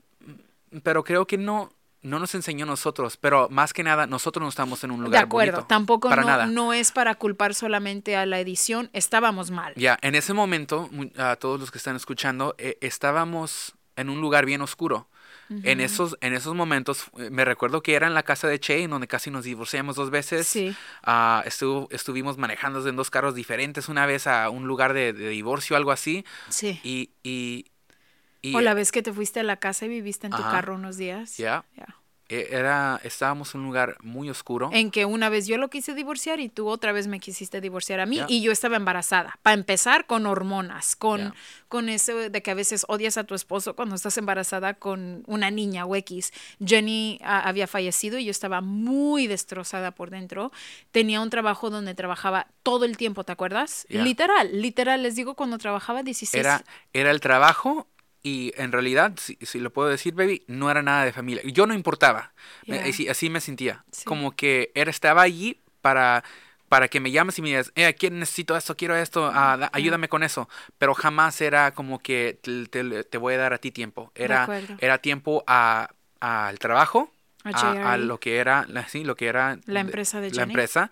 [0.83, 1.71] Pero creo que no,
[2.05, 3.17] no nos enseñó nosotros.
[3.17, 5.67] Pero más que nada, nosotros no estamos en un De lugar acuerdo, bonito.
[5.67, 6.45] tampoco Para no, nada.
[6.45, 9.73] no es para culpar solamente a la edición, estábamos mal.
[9.75, 14.45] Ya, en ese momento, a todos los que están escuchando, eh, estábamos en un lugar
[14.45, 15.07] bien oscuro.
[15.61, 18.81] En esos, en esos momentos, eh, me recuerdo que era en la casa de Che,
[18.81, 20.47] en donde casi nos divorciamos dos veces.
[20.47, 20.75] Sí.
[21.03, 25.29] Ah, estuvo- estuvimos manejando en dos carros diferentes, una vez a un lugar de, de
[25.29, 26.25] divorcio, algo así.
[26.49, 26.79] Sí.
[26.83, 27.65] Y, y,
[28.49, 30.51] y- o la vez que te fuiste a la casa y viviste en tu Ajá.
[30.51, 31.37] carro unos días.
[31.37, 31.65] Ya.
[31.77, 31.87] Ya.
[32.27, 34.71] E- Era, estábamos en un lugar muy oscuro.
[34.73, 37.99] En que una vez yo lo quise divorciar y tú otra vez me quisiste divorciar
[37.99, 38.25] a mí Ya.
[38.27, 39.37] y yo estaba embarazada.
[39.43, 41.33] Para empezar, con hormonas, con, Ya.
[41.67, 45.51] con eso de que a veces odias a tu esposo cuando estás embarazada con una
[45.51, 46.33] niña o X.
[46.65, 50.51] Jenny ah, había fallecido y yo estaba muy destrozada por dentro.
[50.91, 53.85] Tenía un trabajo donde trabajaba todo el tiempo, ¿te acuerdas?
[53.87, 54.01] Ya.
[54.01, 56.43] Literal, literal, les digo cuando trabajaba 16.
[56.43, 57.85] Era, era el trabajo
[58.27, 61.43] y en realidad, si, si lo puedo decir, baby, no era nada de familia.
[61.45, 62.33] Yo no importaba.
[62.65, 62.83] Ya.
[62.83, 63.85] así, así me sentía.
[63.91, 64.03] Sí.
[64.05, 66.23] Como que era, estaba allí para,
[66.67, 69.69] para que me llames y me digas, eh, aquí necesito esto, quiero esto, ah, da-
[69.73, 70.49] ayúdame con eso.
[70.79, 74.11] Pero jamás era como que te, te- te voy a dar a ti tiempo.
[74.15, 74.47] Era,
[74.79, 77.11] era tiempo a- al trabajo,
[77.43, 77.97] A JRE.
[78.07, 80.53] lo que era, la- sí, lo que era La empresa de la Jenny.
[80.53, 80.89] empresa.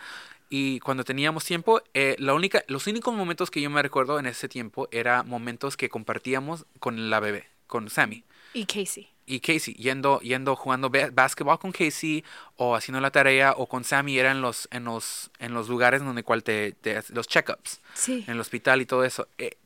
[0.56, 4.28] Y cuando teníamos tiempo, eh, la única, los únicos momentos que yo me recuerdo en
[4.28, 9.10] ese tiempo era momentos que compartíamos con la bebé, con Sammy Y Casey.
[9.26, 12.24] y Casey, yendo, yendo jugando básquetbol con Casey
[12.56, 16.04] o haciendo la tarea o con Sammy era en los, en los, en los lugares
[16.04, 18.24] donde cual te, te- los checkups, Sí.
[18.28, 19.28] en el hospital y todo eso.
[19.40, 19.58] Eh,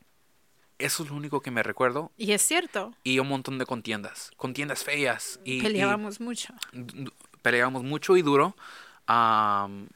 [0.79, 4.31] eso es lo único que me recuerdo Y es cierto, y un montón de contiendas,
[4.37, 6.53] contiendas feas y y peleábamos mucho.
[6.71, 8.55] d- peleábamos mucho y duro.
[9.07, 9.87] Am,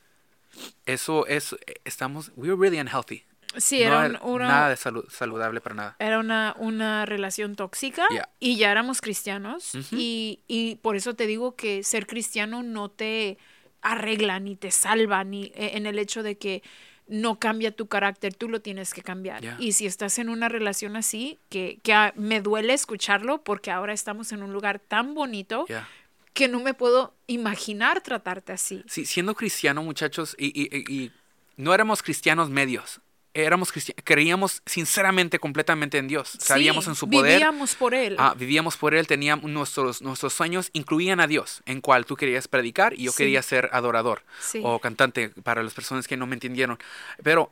[0.85, 3.23] eso es, estamos, we were really unhealthy.
[3.57, 5.95] Sí, No era, un- una, nada de salu- saludable para nada.
[5.99, 8.29] era una, una relación tóxica Yeah.
[8.39, 9.95] y ya éramos cristianos Ujú.
[9.97, 13.37] y, y por eso te digo que ser cristiano no te
[13.81, 16.63] arregla ni te salva ni eh, en el hecho de que
[17.07, 19.41] no cambia tu carácter, tú lo tienes que cambiar.
[19.41, 19.57] Yeah.
[19.59, 23.91] Y si estás en una relación así, que, que ah, me duele escucharlo porque ahora
[23.91, 25.89] estamos en un lugar tan bonito Yeah.
[26.33, 28.83] Que no me puedo imaginar tratarte así.
[28.87, 31.11] Sí, siendo cristiano, muchachos, y, y- y-
[31.57, 33.01] no éramos cristianos medios.
[33.33, 36.35] Éramos cristianos, creíamos sinceramente, completamente en Dios.
[36.39, 37.33] Sabíamos Sí, en su poder.
[37.33, 38.15] Vivíamos por él.
[38.19, 42.49] Ah, vivíamos por él, teníamos nuestros, nuestros sueños incluían a Dios, en cual tú querías
[42.49, 43.19] predicar y yo Sí.
[43.19, 44.59] quería ser adorador Sí.
[44.63, 46.77] o cantante para las personas que no me entendieron.
[47.23, 47.51] Pero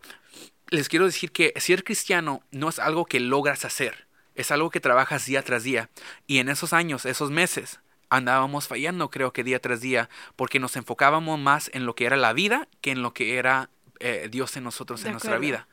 [0.69, 4.81] les quiero decir que ser cristiano no es algo que logras hacer, es algo que
[4.81, 5.89] trabajas día tras día.
[6.27, 10.75] Y en esos años, esos meses, andábamos fallando creo que día tras día porque nos
[10.75, 13.69] enfocábamos más en lo que era la vida que en lo que era
[14.01, 15.67] eh, Dios en nosotros, De en nuestra vida.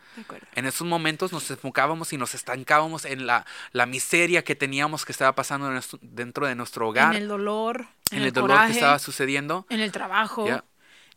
[0.56, 5.12] En esos momentos nos enfocábamos y nos estancábamos en la, la miseria que teníamos que
[5.12, 8.50] estaba pasando nuestro- dentro de nuestro hogar, En el dolor, en, en el, el dolor
[8.50, 9.64] coraje, que estaba sucediendo.
[9.70, 10.44] en el trabajo.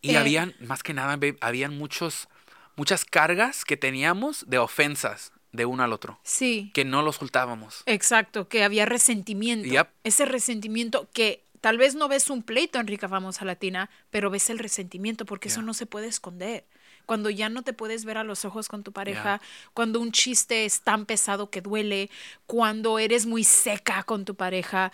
[0.01, 2.27] Y Eh, habían, más que nada, babe, habían muchos,
[2.75, 7.83] muchas cargas que teníamos de ofensas de uno al otro, Sí, que no los soltábamos.
[7.85, 9.67] exacto, que había resentimiento.
[9.67, 9.88] Yep.
[10.03, 14.49] Ese resentimiento que tal vez no ves un pleito en Rica Famosa Latina, pero ves
[14.49, 16.65] el resentimiento porque eso no se puede esconder.
[17.05, 19.41] Cuando ya no te puedes ver a los ojos con tu pareja,
[19.73, 22.12] cuando un chiste es tan pesado que duele,
[22.45, 24.91] cuando eres muy seca con tu pareja,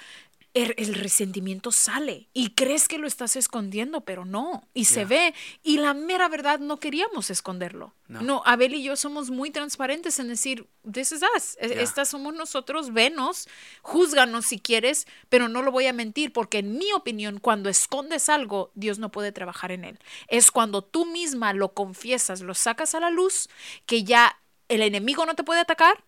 [0.55, 5.05] el, el resentimiento sale y crees que lo estás escondiendo, pero no, y se Yeah.
[5.07, 5.33] ve.
[5.63, 7.93] Y la mera verdad no queríamos esconderlo.
[8.07, 8.21] No.
[8.21, 11.81] No, Abel y yo somos muy transparentes en decir, this is us, e- Yeah.
[11.81, 13.49] estas somos nosotros, venos,
[13.81, 18.29] júzganos si quieres, pero no lo voy a mentir, porque en mi opinión, cuando escondes
[18.29, 19.99] algo, Dios no puede trabajar en él.
[20.29, 23.49] Es cuando tú misma lo confiesas, lo sacas a la luz,
[23.85, 24.39] que ya
[24.69, 26.03] el enemigo no te puede atacar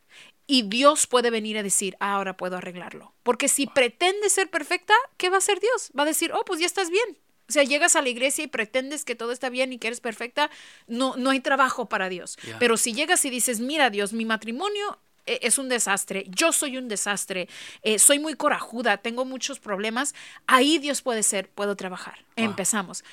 [0.47, 3.13] y Dios puede venir a decir, "Ah, ahora puedo arreglarlo.
[3.23, 5.91] Porque si pretendes ser perfecta, ¿qué va a hacer Dios?
[5.97, 7.17] Va a decir, oh, pues ya estás bien.
[7.49, 10.01] O sea, llegas a la iglesia y pretendes que todo está bien y que eres
[10.01, 10.49] perfecta,
[10.88, 12.38] no, no hay trabajo para Dios.
[12.60, 16.77] Pero si llegas y dices, mira Dios, mi matrimonio eh, es un desastre, yo soy
[16.77, 17.47] un desastre,
[17.83, 20.13] eh, soy muy corajuda, tengo muchos problemas,
[20.45, 22.25] ahí Dios puede ser, puedo trabajar.
[22.36, 23.05] Empezamos.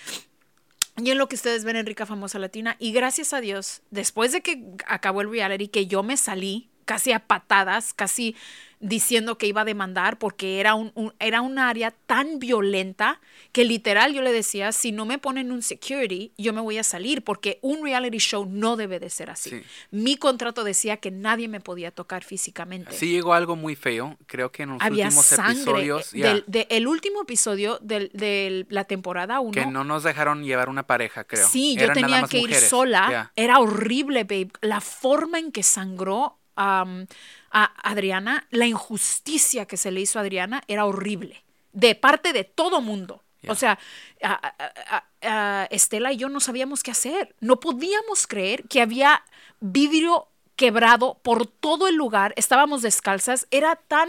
[0.97, 4.33] Y en lo que ustedes ven en Rica Famosa Latina, y gracias a Dios, después
[4.33, 8.37] de que acabó el reality, que yo me salí casi a patadas, casi
[8.81, 13.18] diciendo que iba a demandar porque era un, un- era un área tan violenta
[13.53, 16.83] que literal yo le decía, si no me ponen un security, yo me voy a
[16.85, 19.49] salir porque un reality show no debe de ser así.
[19.51, 19.62] Sí.
[19.90, 22.92] Mi contrato decía que nadie me podía tocar físicamente.
[22.92, 25.53] Sí llegó algo muy feo, creo que en los Había últimos sangre.
[25.62, 30.44] episodios, del- de- el último episodio del- de la temporada 1 que no nos dejaron
[30.44, 31.49] llevar una pareja, creo.
[31.49, 33.09] Sí, yo Eran nada tenía que ir mujeres, sola.
[33.11, 33.33] ya.
[33.35, 34.51] Era horrible, babe.
[34.61, 36.97] La forma en que sangró a
[37.83, 41.43] Adriana, la injusticia que se le hizo a Adriana era horrible.
[41.73, 43.23] De parte de todo mundo.
[43.47, 43.79] O sea,
[44.23, 44.53] a-
[44.88, 47.35] a- a- Estela y yo no sabíamos qué hacer.
[47.40, 49.23] No podíamos creer que había
[49.61, 52.33] vidrio quebrado por todo el lugar.
[52.37, 53.47] Estábamos descalzas.
[53.51, 54.09] Era tan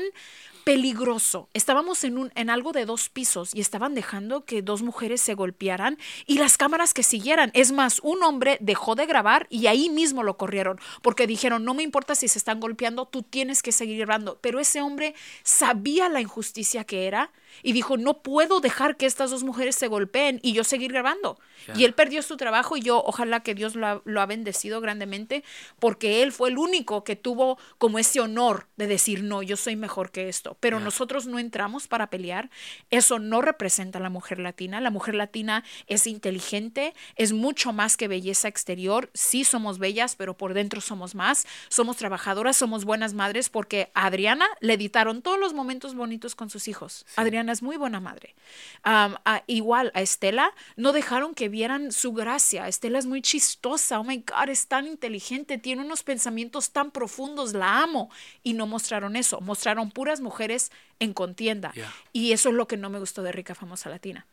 [0.65, 1.47] peligroso.
[1.53, 5.35] Estábamos en, un, en algo de dos pisos y estaban dejando que dos mujeres se
[5.35, 7.51] golpearan y las cámaras que siguieran.
[7.53, 11.75] Es más, un hombre dejó de grabar y ahí mismo lo corrieron porque dijeron, no
[11.75, 14.39] me importa si se están golpeando, tú tienes que seguir grabando.
[14.41, 15.13] Pero ese hombre
[15.43, 17.31] sabía la injusticia que era
[17.63, 21.39] y dijo, no puedo dejar que estas dos mujeres se golpeen y yo seguir grabando.
[21.75, 24.81] Y él perdió su trabajo y yo ojalá que Dios lo ha, lo ha bendecido
[24.81, 25.43] grandemente
[25.79, 29.75] porque él fue el único que tuvo como ese honor de decir, no, yo soy
[29.75, 30.57] mejor que esto.
[30.59, 32.49] Pero nosotros no entramos para pelear.
[32.91, 34.81] Eso no representa a la mujer latina.
[34.81, 39.09] La mujer latina es inteligente, es mucho más que belleza exterior.
[39.13, 41.47] Sí somos bellas, pero por dentro somos más.
[41.69, 46.49] Somos trabajadoras, somos buenas madres porque a Adriana le editaron todos los momentos bonitos con
[46.49, 47.05] sus hijos.
[47.15, 48.35] Adriana es muy buena madre.
[48.83, 52.67] A- igual a Estela no dejaron que vieran su gracia.
[52.67, 53.99] Estela es muy chistosa.
[53.99, 55.57] Oh my God, es tan inteligente.
[55.57, 57.53] Tiene unos pensamientos tan profundos.
[57.53, 58.09] La amo.
[58.43, 59.41] Y no mostraron eso.
[59.41, 61.71] Mostraron puras mujeres en contienda.
[61.73, 61.93] Yeah.
[62.13, 64.25] Y eso es lo que no me gustó de Rica Famosa Latina.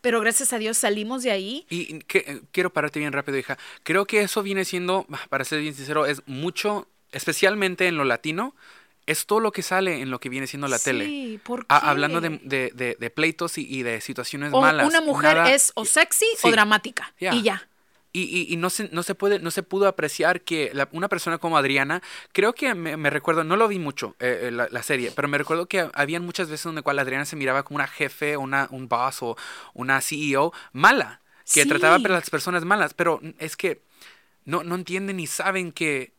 [0.00, 1.66] Pero gracias a Dios salimos de ahí.
[1.68, 3.58] Y que- eh, quiero pararte bien rápido, hija.
[3.82, 8.54] Creo que eso viene siendo, para ser bien sincero, es mucho, especialmente en lo latino,
[9.06, 11.06] es todo lo que sale en lo que viene siendo la tele.
[11.06, 11.86] Sí, ¿por A- qué?
[11.86, 14.86] hablando de, de- de- de pleitos y, y de situaciones O malas.
[14.88, 16.48] una mujer Nada- es o sexy Sí.
[16.48, 17.14] o dramática.
[17.18, 17.34] Yeah.
[17.34, 17.68] Y ya.
[18.12, 21.08] Y, y- y no, se, no, se puede, no se pudo apreciar que la- una
[21.08, 22.02] persona como Adriana,
[22.32, 25.36] creo que me, recuerdo, no lo vi mucho eh, eh, la, la serie, pero me
[25.38, 28.88] recuerdo que habían muchas veces donde cual Adriana se miraba como una jefe, una, un
[28.88, 29.36] boss o
[29.74, 31.20] una CEO mala,
[31.52, 31.68] que Sí.
[31.68, 33.82] trataba a las personas malas, pero es que
[34.46, 36.12] no, no entienden ni saben que,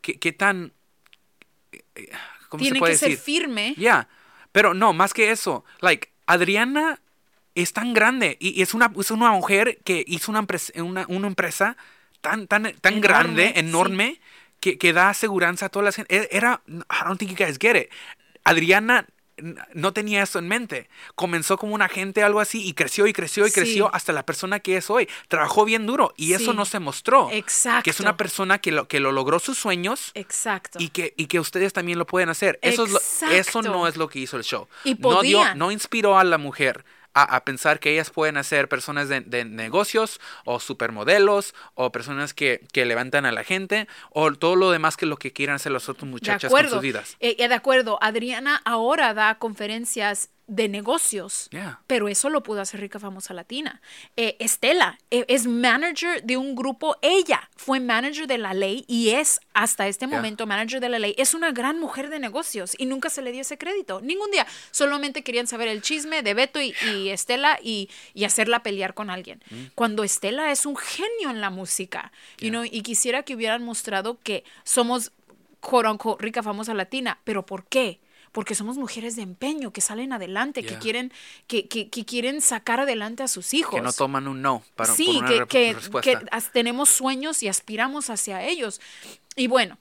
[0.00, 0.72] que, que tan...
[1.94, 2.10] eh,
[2.48, 3.74] ¿Cómo Tiene se puede que ser firme.
[3.76, 4.08] Ya,
[4.52, 7.00] pero no, más que eso, like, Adriana
[7.54, 11.04] es tan grande y, y es, una, es una mujer que hizo una empresa, una,
[11.08, 11.76] una empresa
[12.20, 13.60] tan, tan, tan Enorme, grande, sí.
[13.60, 14.20] enorme,
[14.60, 16.28] que, que da seguridad a toda la gente.
[16.34, 17.90] Era, I don't think you guys get it.
[18.44, 19.06] Adriana
[19.74, 20.88] no tenía eso en mente.
[21.14, 23.54] Comenzó como un agente, algo así, y creció y creció y Sí.
[23.60, 25.08] creció hasta la persona que es hoy.
[25.28, 27.30] Trabajó bien duro y eso no se mostró.
[27.32, 27.82] Exacto.
[27.84, 30.78] Que es una persona que lo, que lo logró sus sueños Exacto.
[30.80, 32.58] y que, y que ustedes también lo pueden hacer.
[32.62, 34.68] Eso, es lo- eso no es lo que hizo el show.
[34.84, 35.58] Y no, dio, podían.
[35.58, 36.84] no inspiró a la mujer
[37.14, 42.34] a, a pensar que ellas pueden ser personas de, de negocios o supermodelos o personas
[42.34, 45.72] que, que levantan a la gente o todo lo demás que lo que quieran hacer
[45.72, 47.16] las otras de muchachas con sus vidas.
[47.20, 47.98] Eh, eh, de acuerdo.
[48.02, 51.48] Adriana ahora da conferencias de negocios.
[51.50, 51.80] Yeah.
[51.86, 53.80] Pero eso lo pudo hacer Rica Famosa Latina.
[54.16, 56.96] Eh, Estela eh, es manager de un grupo.
[57.00, 60.16] Ella fue manager de la ley y es hasta este Yeah.
[60.16, 61.14] momento manager de la ley.
[61.16, 64.00] Es una gran mujer de negocios y nunca se le dio ese crédito.
[64.02, 64.46] Ningún día.
[64.70, 69.08] Solamente querían saber el chisme de Beto y, y Estela y, y hacerla pelear con
[69.08, 69.42] alguien.
[69.50, 69.64] Mm.
[69.74, 72.12] Cuando Estela es un genio en la música.
[72.38, 75.12] you know, y quisiera que hubieran mostrado que somos
[76.18, 77.18] rica famosa latina.
[77.24, 78.00] ¿Pero por qué?
[78.34, 81.12] Porque somos mujeres de empeño, que salen adelante, que quieren,
[81.46, 83.76] que, que, que quieren sacar adelante a sus hijos.
[83.76, 86.18] Que no toman un no para por sí, una que, que, respuesta.
[86.18, 88.80] que tenemos sueños y aspiramos hacia ellos.
[89.36, 89.78] Y bueno,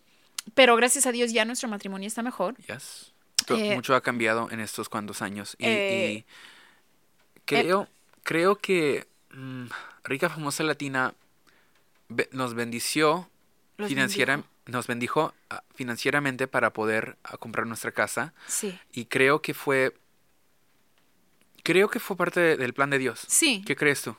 [0.53, 2.55] pero gracias a Dios ya nuestro matrimonio está mejor.
[2.67, 3.11] Yes.
[3.49, 5.55] Eh, Mucho ha cambiado en estos cuantos años.
[5.57, 6.25] Y, eh, y
[7.45, 7.87] creo,
[8.21, 9.65] creo que mm,
[10.03, 11.15] Rica Famosa Latina
[12.07, 13.27] be- nos bendició
[13.87, 14.52] financiera, bendijo.
[14.65, 18.33] Nos bendijo ah, financieramente para poder ah, comprar nuestra casa.
[18.47, 18.77] Sí.
[18.91, 19.93] Y creo que fue.
[21.63, 23.25] Creo que fue parte de- del plan de Dios.
[23.27, 23.63] Sí.
[23.65, 24.15] ¿Qué crees tú?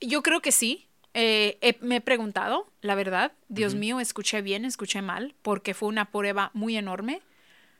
[0.00, 0.86] Yo creo que sí.
[1.14, 5.88] Eh, he- me he preguntado, la verdad, Dios mío, escuché bien, escuché mal, porque fue
[5.88, 7.22] una prueba muy enorme.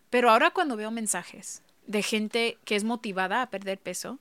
[0.08, 4.18] Pero ahora cuando veo mensajes de gente que es motivada a perder peso,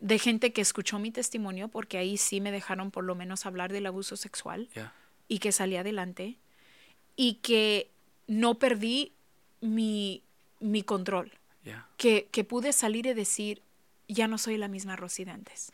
[0.00, 3.72] de gente que escuchó mi testimonio, porque ahí sí me dejaron por lo menos hablar
[3.72, 4.68] del abuso sexual
[5.28, 6.36] y que salí adelante
[7.16, 7.90] y que
[8.26, 9.12] no perdí
[9.60, 10.22] mi,
[10.60, 11.32] mi control,
[11.96, 13.62] que, que pude salir y decir,
[14.08, 15.72] ya no soy la misma Rosy de antes.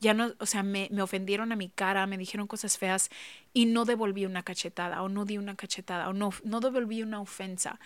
[0.00, 3.10] Ya no, o sea, me, me ofendieron a mi cara, me dijeron cosas feas
[3.52, 7.20] y no devolví una cachetada o no di una cachetada o no, no devolví una
[7.20, 7.78] ofensa.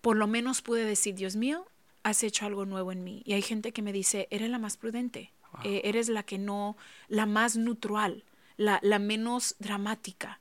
[0.00, 1.66] Por lo menos pude decir, Dios mío,
[2.02, 3.22] has hecho algo nuevo en mí.
[3.24, 5.32] Y hay gente que me dice, eres la más prudente,
[5.64, 6.76] eh, eres la que no,
[7.08, 8.24] la más neutral,
[8.56, 10.38] la, la menos dramática.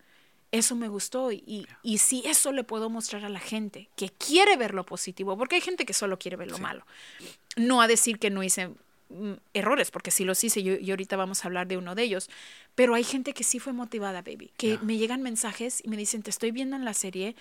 [0.52, 4.58] Eso me gustó y, y sí, eso le puedo mostrar a la gente que quiere
[4.58, 6.86] ver lo positivo, porque hay gente que solo quiere ver lo malo.
[7.56, 8.70] No a decir que no hice
[9.10, 12.02] mm, errores, porque sí los hice yo- y ahorita vamos a hablar de uno de
[12.04, 12.30] ellos,
[12.76, 16.24] pero hay gente que sí fue motivada, baby, que me llegan mensajes y me dicen,
[16.24, 17.36] te estoy viendo en la serie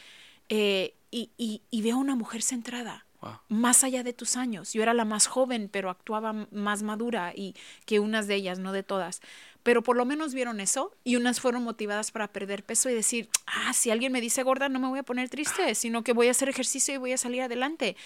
[0.51, 3.07] eh, y, y- y veo una mujer centrada.
[3.21, 3.41] Wow.
[3.49, 4.73] más allá de tus años.
[4.73, 7.55] Yo era la más joven, pero actuaba más madura y
[7.85, 9.21] que unas de ellas, no de todas.
[9.64, 13.29] Pero por lo menos vieron eso y unas fueron motivadas para perder peso y decir,
[13.47, 16.29] ah, si alguien me dice gorda, no me voy a poner triste, sino que voy
[16.29, 17.97] a hacer ejercicio y voy a salir adelante.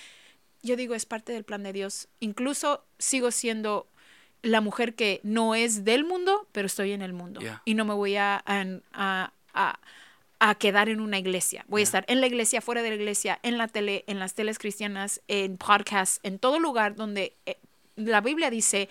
[0.63, 2.09] Yo digo, es parte del plan de Dios.
[2.21, 3.87] Incluso sigo siendo
[4.41, 7.41] la mujer que no es del mundo, pero estoy en el mundo.
[7.41, 7.63] Yeah.
[7.65, 9.79] Y no me voy a, a, a- a-
[10.45, 11.64] a quedar en una iglesia.
[11.68, 14.34] Voy a estar en la iglesia, fuera de la iglesia, en la tele, en las
[14.34, 17.59] teles cristianas, en podcasts, en todo lugar donde eh,
[17.95, 18.88] la Biblia dice,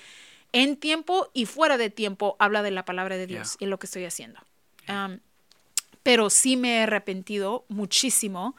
[0.54, 3.88] en tiempo y fuera de tiempo, habla de la palabra de Dios y lo que
[3.88, 4.40] estoy haciendo.
[4.88, 5.20] Um,
[6.04, 8.56] pero sí me he arrepentido muchísimo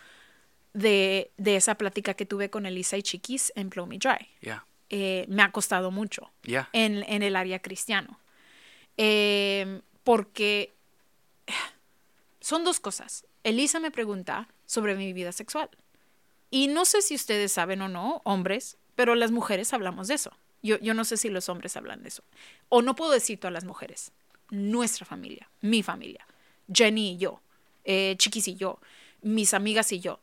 [0.74, 4.28] de, de esa plática que tuve con Elisa y Chiquis en Blow Me Dry.
[4.42, 4.66] Yeah.
[4.90, 8.20] Eh, me ha costado mucho en, en el área cristiano.
[8.98, 10.74] Eh, porque
[12.42, 13.24] son dos cosas.
[13.44, 15.70] Elisa me pregunta sobre mi vida sexual.
[16.50, 20.32] Y no sé si ustedes saben o no, hombres, pero las mujeres hablamos de eso.
[20.62, 22.22] Yo, yo no sé si los hombres hablan de eso.
[22.68, 24.12] O no puedo decir todas las mujeres.
[24.50, 26.26] Nuestra familia, mi familia,
[26.70, 27.40] Jenny y yo,
[27.84, 28.78] eh, Chiquis y yo,
[29.22, 30.20] mis amigas y yo.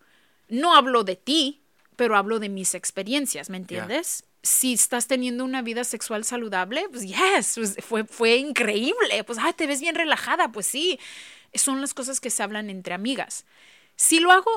[0.50, 1.62] No hablo de ti,
[1.96, 4.24] pero hablo de mis experiencias, ¿me entiendes?
[4.44, 9.24] Si estás teniendo una vida sexual saludable, pues yes, pues, fue, fue increíble.
[9.26, 11.00] Pues, ah, te ves bien relajada, pues sí.
[11.54, 13.46] Son las cosas que se hablan entre amigas.
[13.96, 14.52] Si lo hago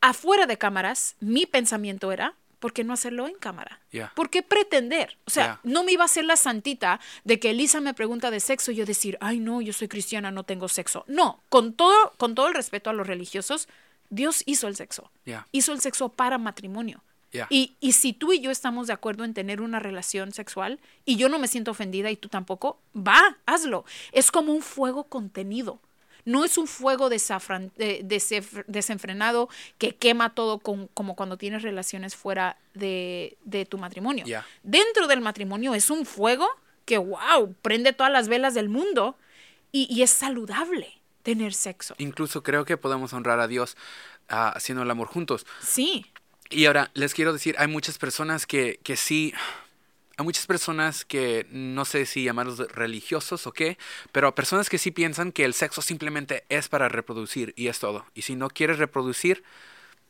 [0.00, 3.80] afuera de cámaras, mi pensamiento era, ¿por qué no hacerlo en cámara?
[3.90, 4.12] Yeah.
[4.14, 5.16] ¿Por qué pretender?
[5.26, 5.60] O sea, Yeah.
[5.64, 8.76] no me iba a hacer la santita de que Elisa me pregunta de sexo y
[8.76, 11.04] yo decir, ay no, yo soy cristiana, no tengo sexo.
[11.08, 13.68] No, con todo, con todo el respeto a los religiosos,
[14.10, 15.10] Dios hizo el sexo.
[15.24, 15.46] Yeah.
[15.52, 17.02] Hizo el sexo para matrimonio.
[17.50, 21.16] Y, y si tú y yo estamos de acuerdo en tener una relación sexual y
[21.16, 23.84] yo no me siento ofendida y tú tampoco, va, hazlo.
[24.12, 25.78] Es como un fuego contenido.
[26.28, 29.48] No es un fuego desafran- eh, desef- desenfrenado
[29.78, 34.24] que quema todo con- como cuando tienes relaciones fuera de, de tu matrimonio.
[34.24, 34.46] Yeah.
[34.62, 36.46] Dentro del matrimonio es un fuego
[36.84, 39.16] que, wow, prende todas las velas del mundo
[39.72, 41.94] y, y es saludable tener sexo.
[41.98, 43.76] Incluso creo que podemos honrar a Dios
[44.28, 45.46] ah, haciendo el amor juntos.
[45.60, 46.06] Sí,
[46.50, 49.34] Y ahora les quiero decir, hay muchas personas que, que sí,
[50.18, 53.78] hay muchas personas que no sé si llamarlos religiosos o qué,
[54.10, 58.04] pero personas que sí piensan que el sexo simplemente es para reproducir y es todo.
[58.14, 59.44] Y si no quieres reproducir,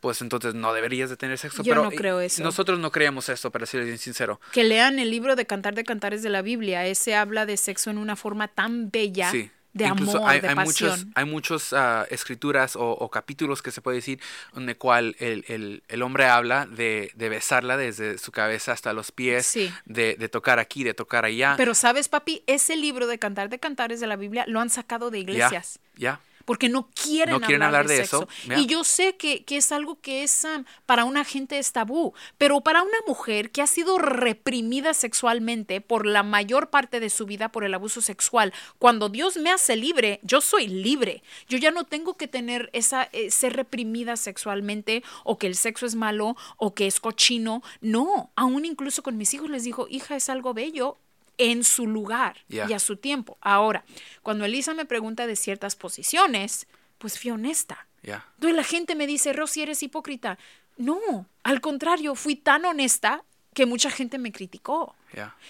[0.00, 1.62] pues entonces no deberías de tener sexo.
[1.62, 2.42] Yo pero no creo eso.
[2.42, 4.40] Nosotros no creemos esto, para ser bien sincero.
[4.52, 6.86] que lean el libro de Cantar de Cantares de la Biblia.
[6.86, 9.50] Ese habla de sexo en una forma tan bella, Sí.
[9.74, 10.90] De Incluso amor, hay, de hay pasión.
[10.90, 14.18] muchos, hay muchos ah, escrituras o, o capítulos que se puede decir
[14.52, 19.12] donde cual el, el- el hombre habla de, de besarla desde su cabeza hasta los
[19.12, 19.72] pies, Sí.
[19.84, 21.54] de, de tocar aquí, de tocar allá.
[21.56, 25.10] Pero sabes, papi, ese libro de Cantar de Cantares de la Biblia lo han sacado
[25.10, 25.78] de Ya, iglesias.
[25.96, 28.26] Ya, Porque no quieren, No quieren hablar, hablar de, de sexo.
[28.42, 28.58] eso.
[28.58, 32.14] Y yo sé que, que es algo que es ah, para una gente es tabú,
[32.38, 37.26] pero para una mujer que ha sido reprimida sexualmente por la mayor parte de su
[37.26, 41.22] vida por el abuso sexual, cuando Dios me hace libre, yo soy libre.
[41.50, 45.84] Yo ya no tengo que tener esa eh, ser reprimida sexualmente o que el sexo
[45.84, 47.62] es malo o que es cochino.
[47.82, 50.96] No, aún incluso con mis hijos les digo, hija, es algo bello
[51.38, 53.38] en su lugar y a su tiempo.
[53.40, 53.84] Ahora,
[54.22, 56.66] cuando Elisa me pregunta de ciertas posiciones,
[56.98, 57.86] pues fui honesta.
[58.02, 60.38] ya, Entonces la gente me dice, Rosy, eres hipócrita.
[60.76, 63.24] No, al contrario, fui tan honesta
[63.54, 64.94] que mucha gente me criticó.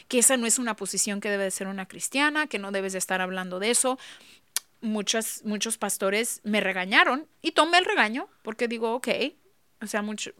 [0.06, 2.92] Que esa no es una posición que debe de ser una cristiana, que no debes
[2.92, 3.98] de estar hablando de eso.
[4.80, 9.08] Muchas, muchos pastores me regañaron y tomé el regaño porque digo, ok,
[9.82, 10.30] o sea, mucho,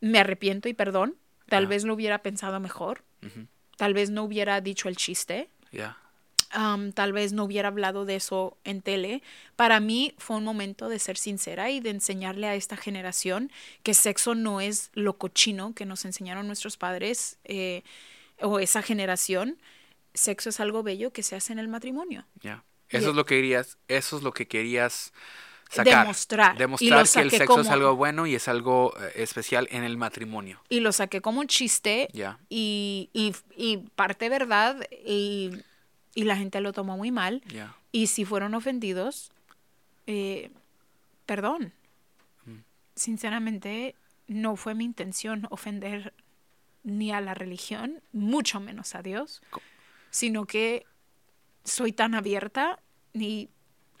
[0.00, 1.16] me arrepiento y perdón.
[1.48, 3.02] Tal vez lo hubiera pensado mejor.
[3.80, 5.48] Tal vez no hubiera dicho el chiste.
[5.72, 5.96] ya.
[6.52, 9.22] Am, tal vez no hubiera hablado de eso en tele.
[9.56, 13.50] Para mí fue un momento de ser sincera y de enseñarle a esta generación
[13.84, 17.82] que sexo no es lo cochino que nos enseñaron nuestros padres eh,
[18.42, 19.58] o esa generación.
[20.12, 22.26] Sexo es algo bello que se hace en el matrimonio.
[22.42, 22.64] Ya.
[22.90, 25.12] Y- Eso es lo que querías, eso es lo que querías
[25.70, 26.02] sacar.
[26.04, 26.50] Demostrar.
[26.50, 29.84] Y lo Demostrar que el sexo es algo bueno y es algo eh, especial en
[29.84, 30.60] el matrimonio.
[30.68, 32.08] Y lo saqué como un chiste
[32.48, 35.52] y, y, y parte verdad y,
[36.14, 37.40] y la gente lo tomó muy mal.
[37.46, 37.74] Ya.
[37.92, 39.30] Y si fueron ofendidos,
[40.06, 40.50] eh,
[41.26, 41.72] perdón.
[42.96, 43.94] Sinceramente,
[44.26, 46.12] no fue mi intención ofender
[46.82, 49.62] ni a la religión, mucho menos a Dios, Co-
[50.10, 50.84] sino que
[51.64, 52.78] soy tan abierta
[53.14, 53.48] y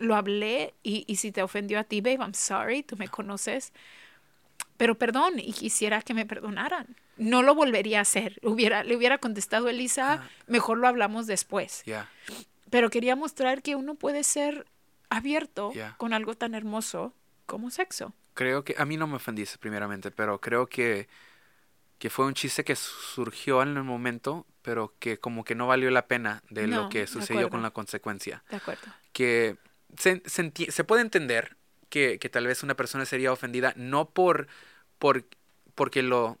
[0.00, 3.72] lo hablé y, y si te ofendió a ti, babe, I'm sorry, tú me conoces.
[4.76, 6.96] Pero perdón, y quisiera que me perdonaran.
[7.16, 8.38] No lo volvería a hacer.
[8.42, 12.08] Hubiera, le hubiera contestado Elisa, mejor lo hablamos después Ya.
[12.70, 14.66] pero quería mostrar que uno puede ser
[15.10, 17.12] abierto con algo tan hermoso
[17.46, 18.14] como sexo.
[18.34, 21.08] creo que a mí no me ofendiste primeramente, pero creo que
[21.98, 25.90] que fue un chiste que surgió en el momento, pero que como que no valió
[25.90, 28.42] la pena de No, lo que sucedió con la consecuencia.
[28.48, 28.86] De acuerdo.
[29.12, 29.58] Que
[29.96, 31.56] se, se puede entender
[31.88, 34.46] que, que tal vez una persona sería ofendida no por,
[34.98, 35.24] por
[35.74, 36.38] porque lo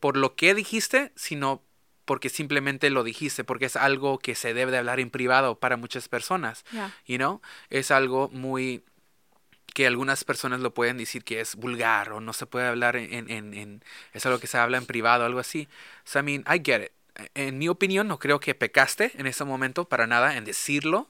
[0.00, 1.62] por lo que dijiste, sino
[2.06, 5.76] porque simplemente lo dijiste, porque es algo que se debe de hablar en privado para
[5.76, 6.64] muchas personas.
[7.06, 7.40] You know?
[7.68, 8.82] Es algo muy
[9.74, 13.12] que algunas personas lo pueden decir que es vulgar o no se puede hablar en,
[13.12, 15.68] en, en- en- es algo que se habla en privado, algo así.
[16.04, 16.92] So, I mean, I get it.
[17.34, 21.08] En mi opinión, no creo que pecaste en ese momento para nada en decirlo.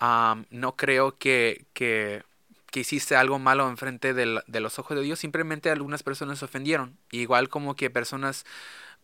[0.00, 2.22] Um, no creo que, que,
[2.70, 5.18] que hiciste algo malo enfrente del- de los ojos de Dios.
[5.18, 6.96] Simplemente algunas personas se ofendieron.
[7.10, 8.44] Igual como que personas,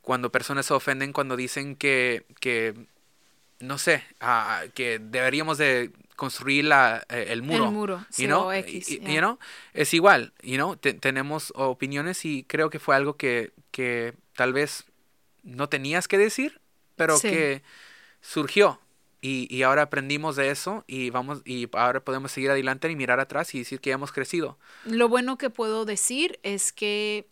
[0.02, 2.74] cuando personas se ofenden cuando dicen que, que
[3.60, 7.72] no sé, ah, que deberíamos de construir la, eh, el muro.
[7.72, 8.52] muro, you know?
[8.52, 9.38] X, Y- you know?
[9.72, 10.76] Es igual, you know?
[10.76, 14.84] Te- tenemos opiniones y creo que fue algo que, que tal vez
[15.42, 16.60] no tenías que decir,
[16.94, 17.28] pero Sí.
[17.30, 17.62] que
[18.20, 18.78] surgió.
[19.26, 23.20] Y, y ahora aprendimos de eso y vamos y ahora podemos seguir adelante y mirar
[23.20, 24.58] atrás y decir que hemos crecido.
[24.84, 27.26] Lo bueno que puedo decir es que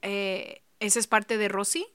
[0.00, 1.86] eh, esa es parte de Rosy,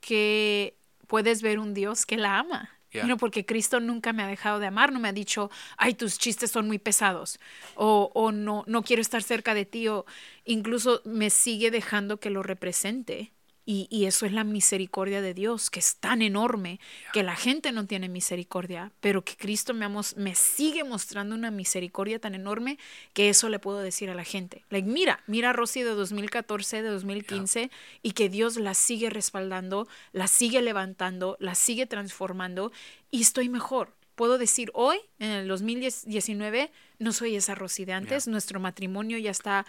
[0.00, 0.76] que
[1.08, 2.70] puedes ver un Dios que la ama.
[2.92, 3.02] Yeah.
[3.06, 6.16] Know, porque Cristo nunca me ha dejado de amar, no me ha dicho, ay, tus
[6.16, 7.40] chistes son muy pesados,
[7.74, 10.06] o, o no, no quiero estar cerca de ti, o
[10.44, 13.32] incluso me sigue dejando que lo represente.
[13.66, 16.80] Y, y eso es la misericordia de Dios, que es tan enorme
[17.12, 22.18] que la gente no tiene misericordia, pero que Cristo me, me sigue mostrando una misericordia
[22.18, 22.78] tan enorme
[23.12, 24.64] que eso le puedo decir a la gente.
[24.70, 27.70] Like, mira, mira a Rosy de 2014, de 2015,
[28.02, 32.72] y que Dios la sigue respaldando, la sigue levantando, la sigue transformando,
[33.10, 33.94] y estoy mejor.
[34.14, 39.32] Puedo decir hoy, en el 2019, no soy esa Rosy de antes, nuestro matrimonio ya
[39.32, 39.66] está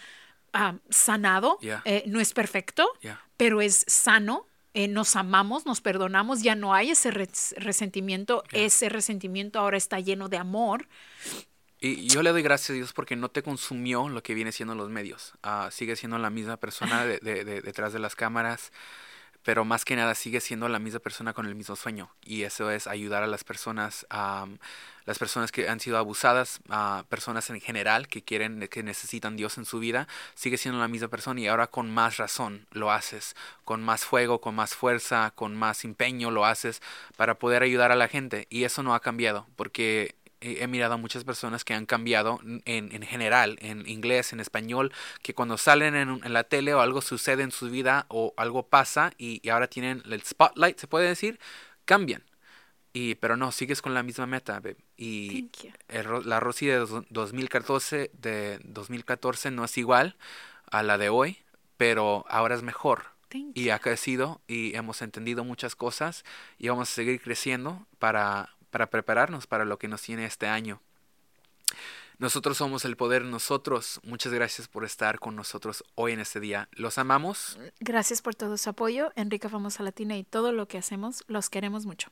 [0.55, 1.81] ah, sanado, Yeah.
[1.85, 3.21] eh, no es perfecto, Yeah.
[3.37, 4.47] pero es sano.
[4.77, 10.01] eh, nos amamos, nos perdonamos, ya no hay ese res- resentimiento, ese resentimiento ahora está
[10.01, 10.89] lleno de amor.
[11.79, 14.75] Y yo le doy gracias a Dios porque no te consumió lo que viene siendo
[14.75, 15.33] los medios.
[15.43, 18.73] Ah, sigue siendo la misma persona de- de- de- detrás de las cámaras,
[19.45, 22.09] pero más que nada sigue siendo la misma persona con el mismo sueño.
[22.25, 24.57] Y eso es ayudar a las personas, am,
[25.05, 29.59] las personas que han sido abusadas, a personas en general que quieren, que necesitan Dios
[29.59, 30.07] en su vida.
[30.33, 33.35] Sigue siendo la misma persona y ahora con más razón lo haces,
[33.65, 36.81] con más fuego, con más fuerza, con más empeño lo haces
[37.15, 38.47] para poder ayudar a la gente.
[38.49, 40.15] Y eso no ha cambiado porque
[40.45, 44.39] he he mirado a muchas personas que han cambiado en, en general, en inglés, en
[44.39, 44.91] español,
[45.21, 48.67] que cuando salen en, en la tele o algo sucede en su vida o algo
[48.67, 51.39] pasa y, y ahora tienen el spotlight, se puede decir,
[51.85, 52.23] cambian.
[52.93, 54.77] Y, pero no, sigues con la misma meta, babe.
[54.97, 55.49] Y
[55.89, 60.15] el la Rosy de dos- 2014, de 2014 no es igual
[60.71, 61.39] a la de hoy,
[61.77, 66.23] pero ahora es mejor Thank y ha crecido y hemos entendido muchas cosas
[66.57, 70.81] y vamos a seguir creciendo para, para prepararnos para lo que nos tiene este año.
[72.17, 74.01] Nosotros somos el poder nosotros.
[74.03, 76.67] Muchas gracias por estar con nosotros hoy en este día.
[76.73, 77.57] Los amamos.
[77.79, 81.23] Gracias por todo su apoyo, Enrique Famosa Latina y todo lo que hacemos.
[81.27, 82.11] Los queremos mucho.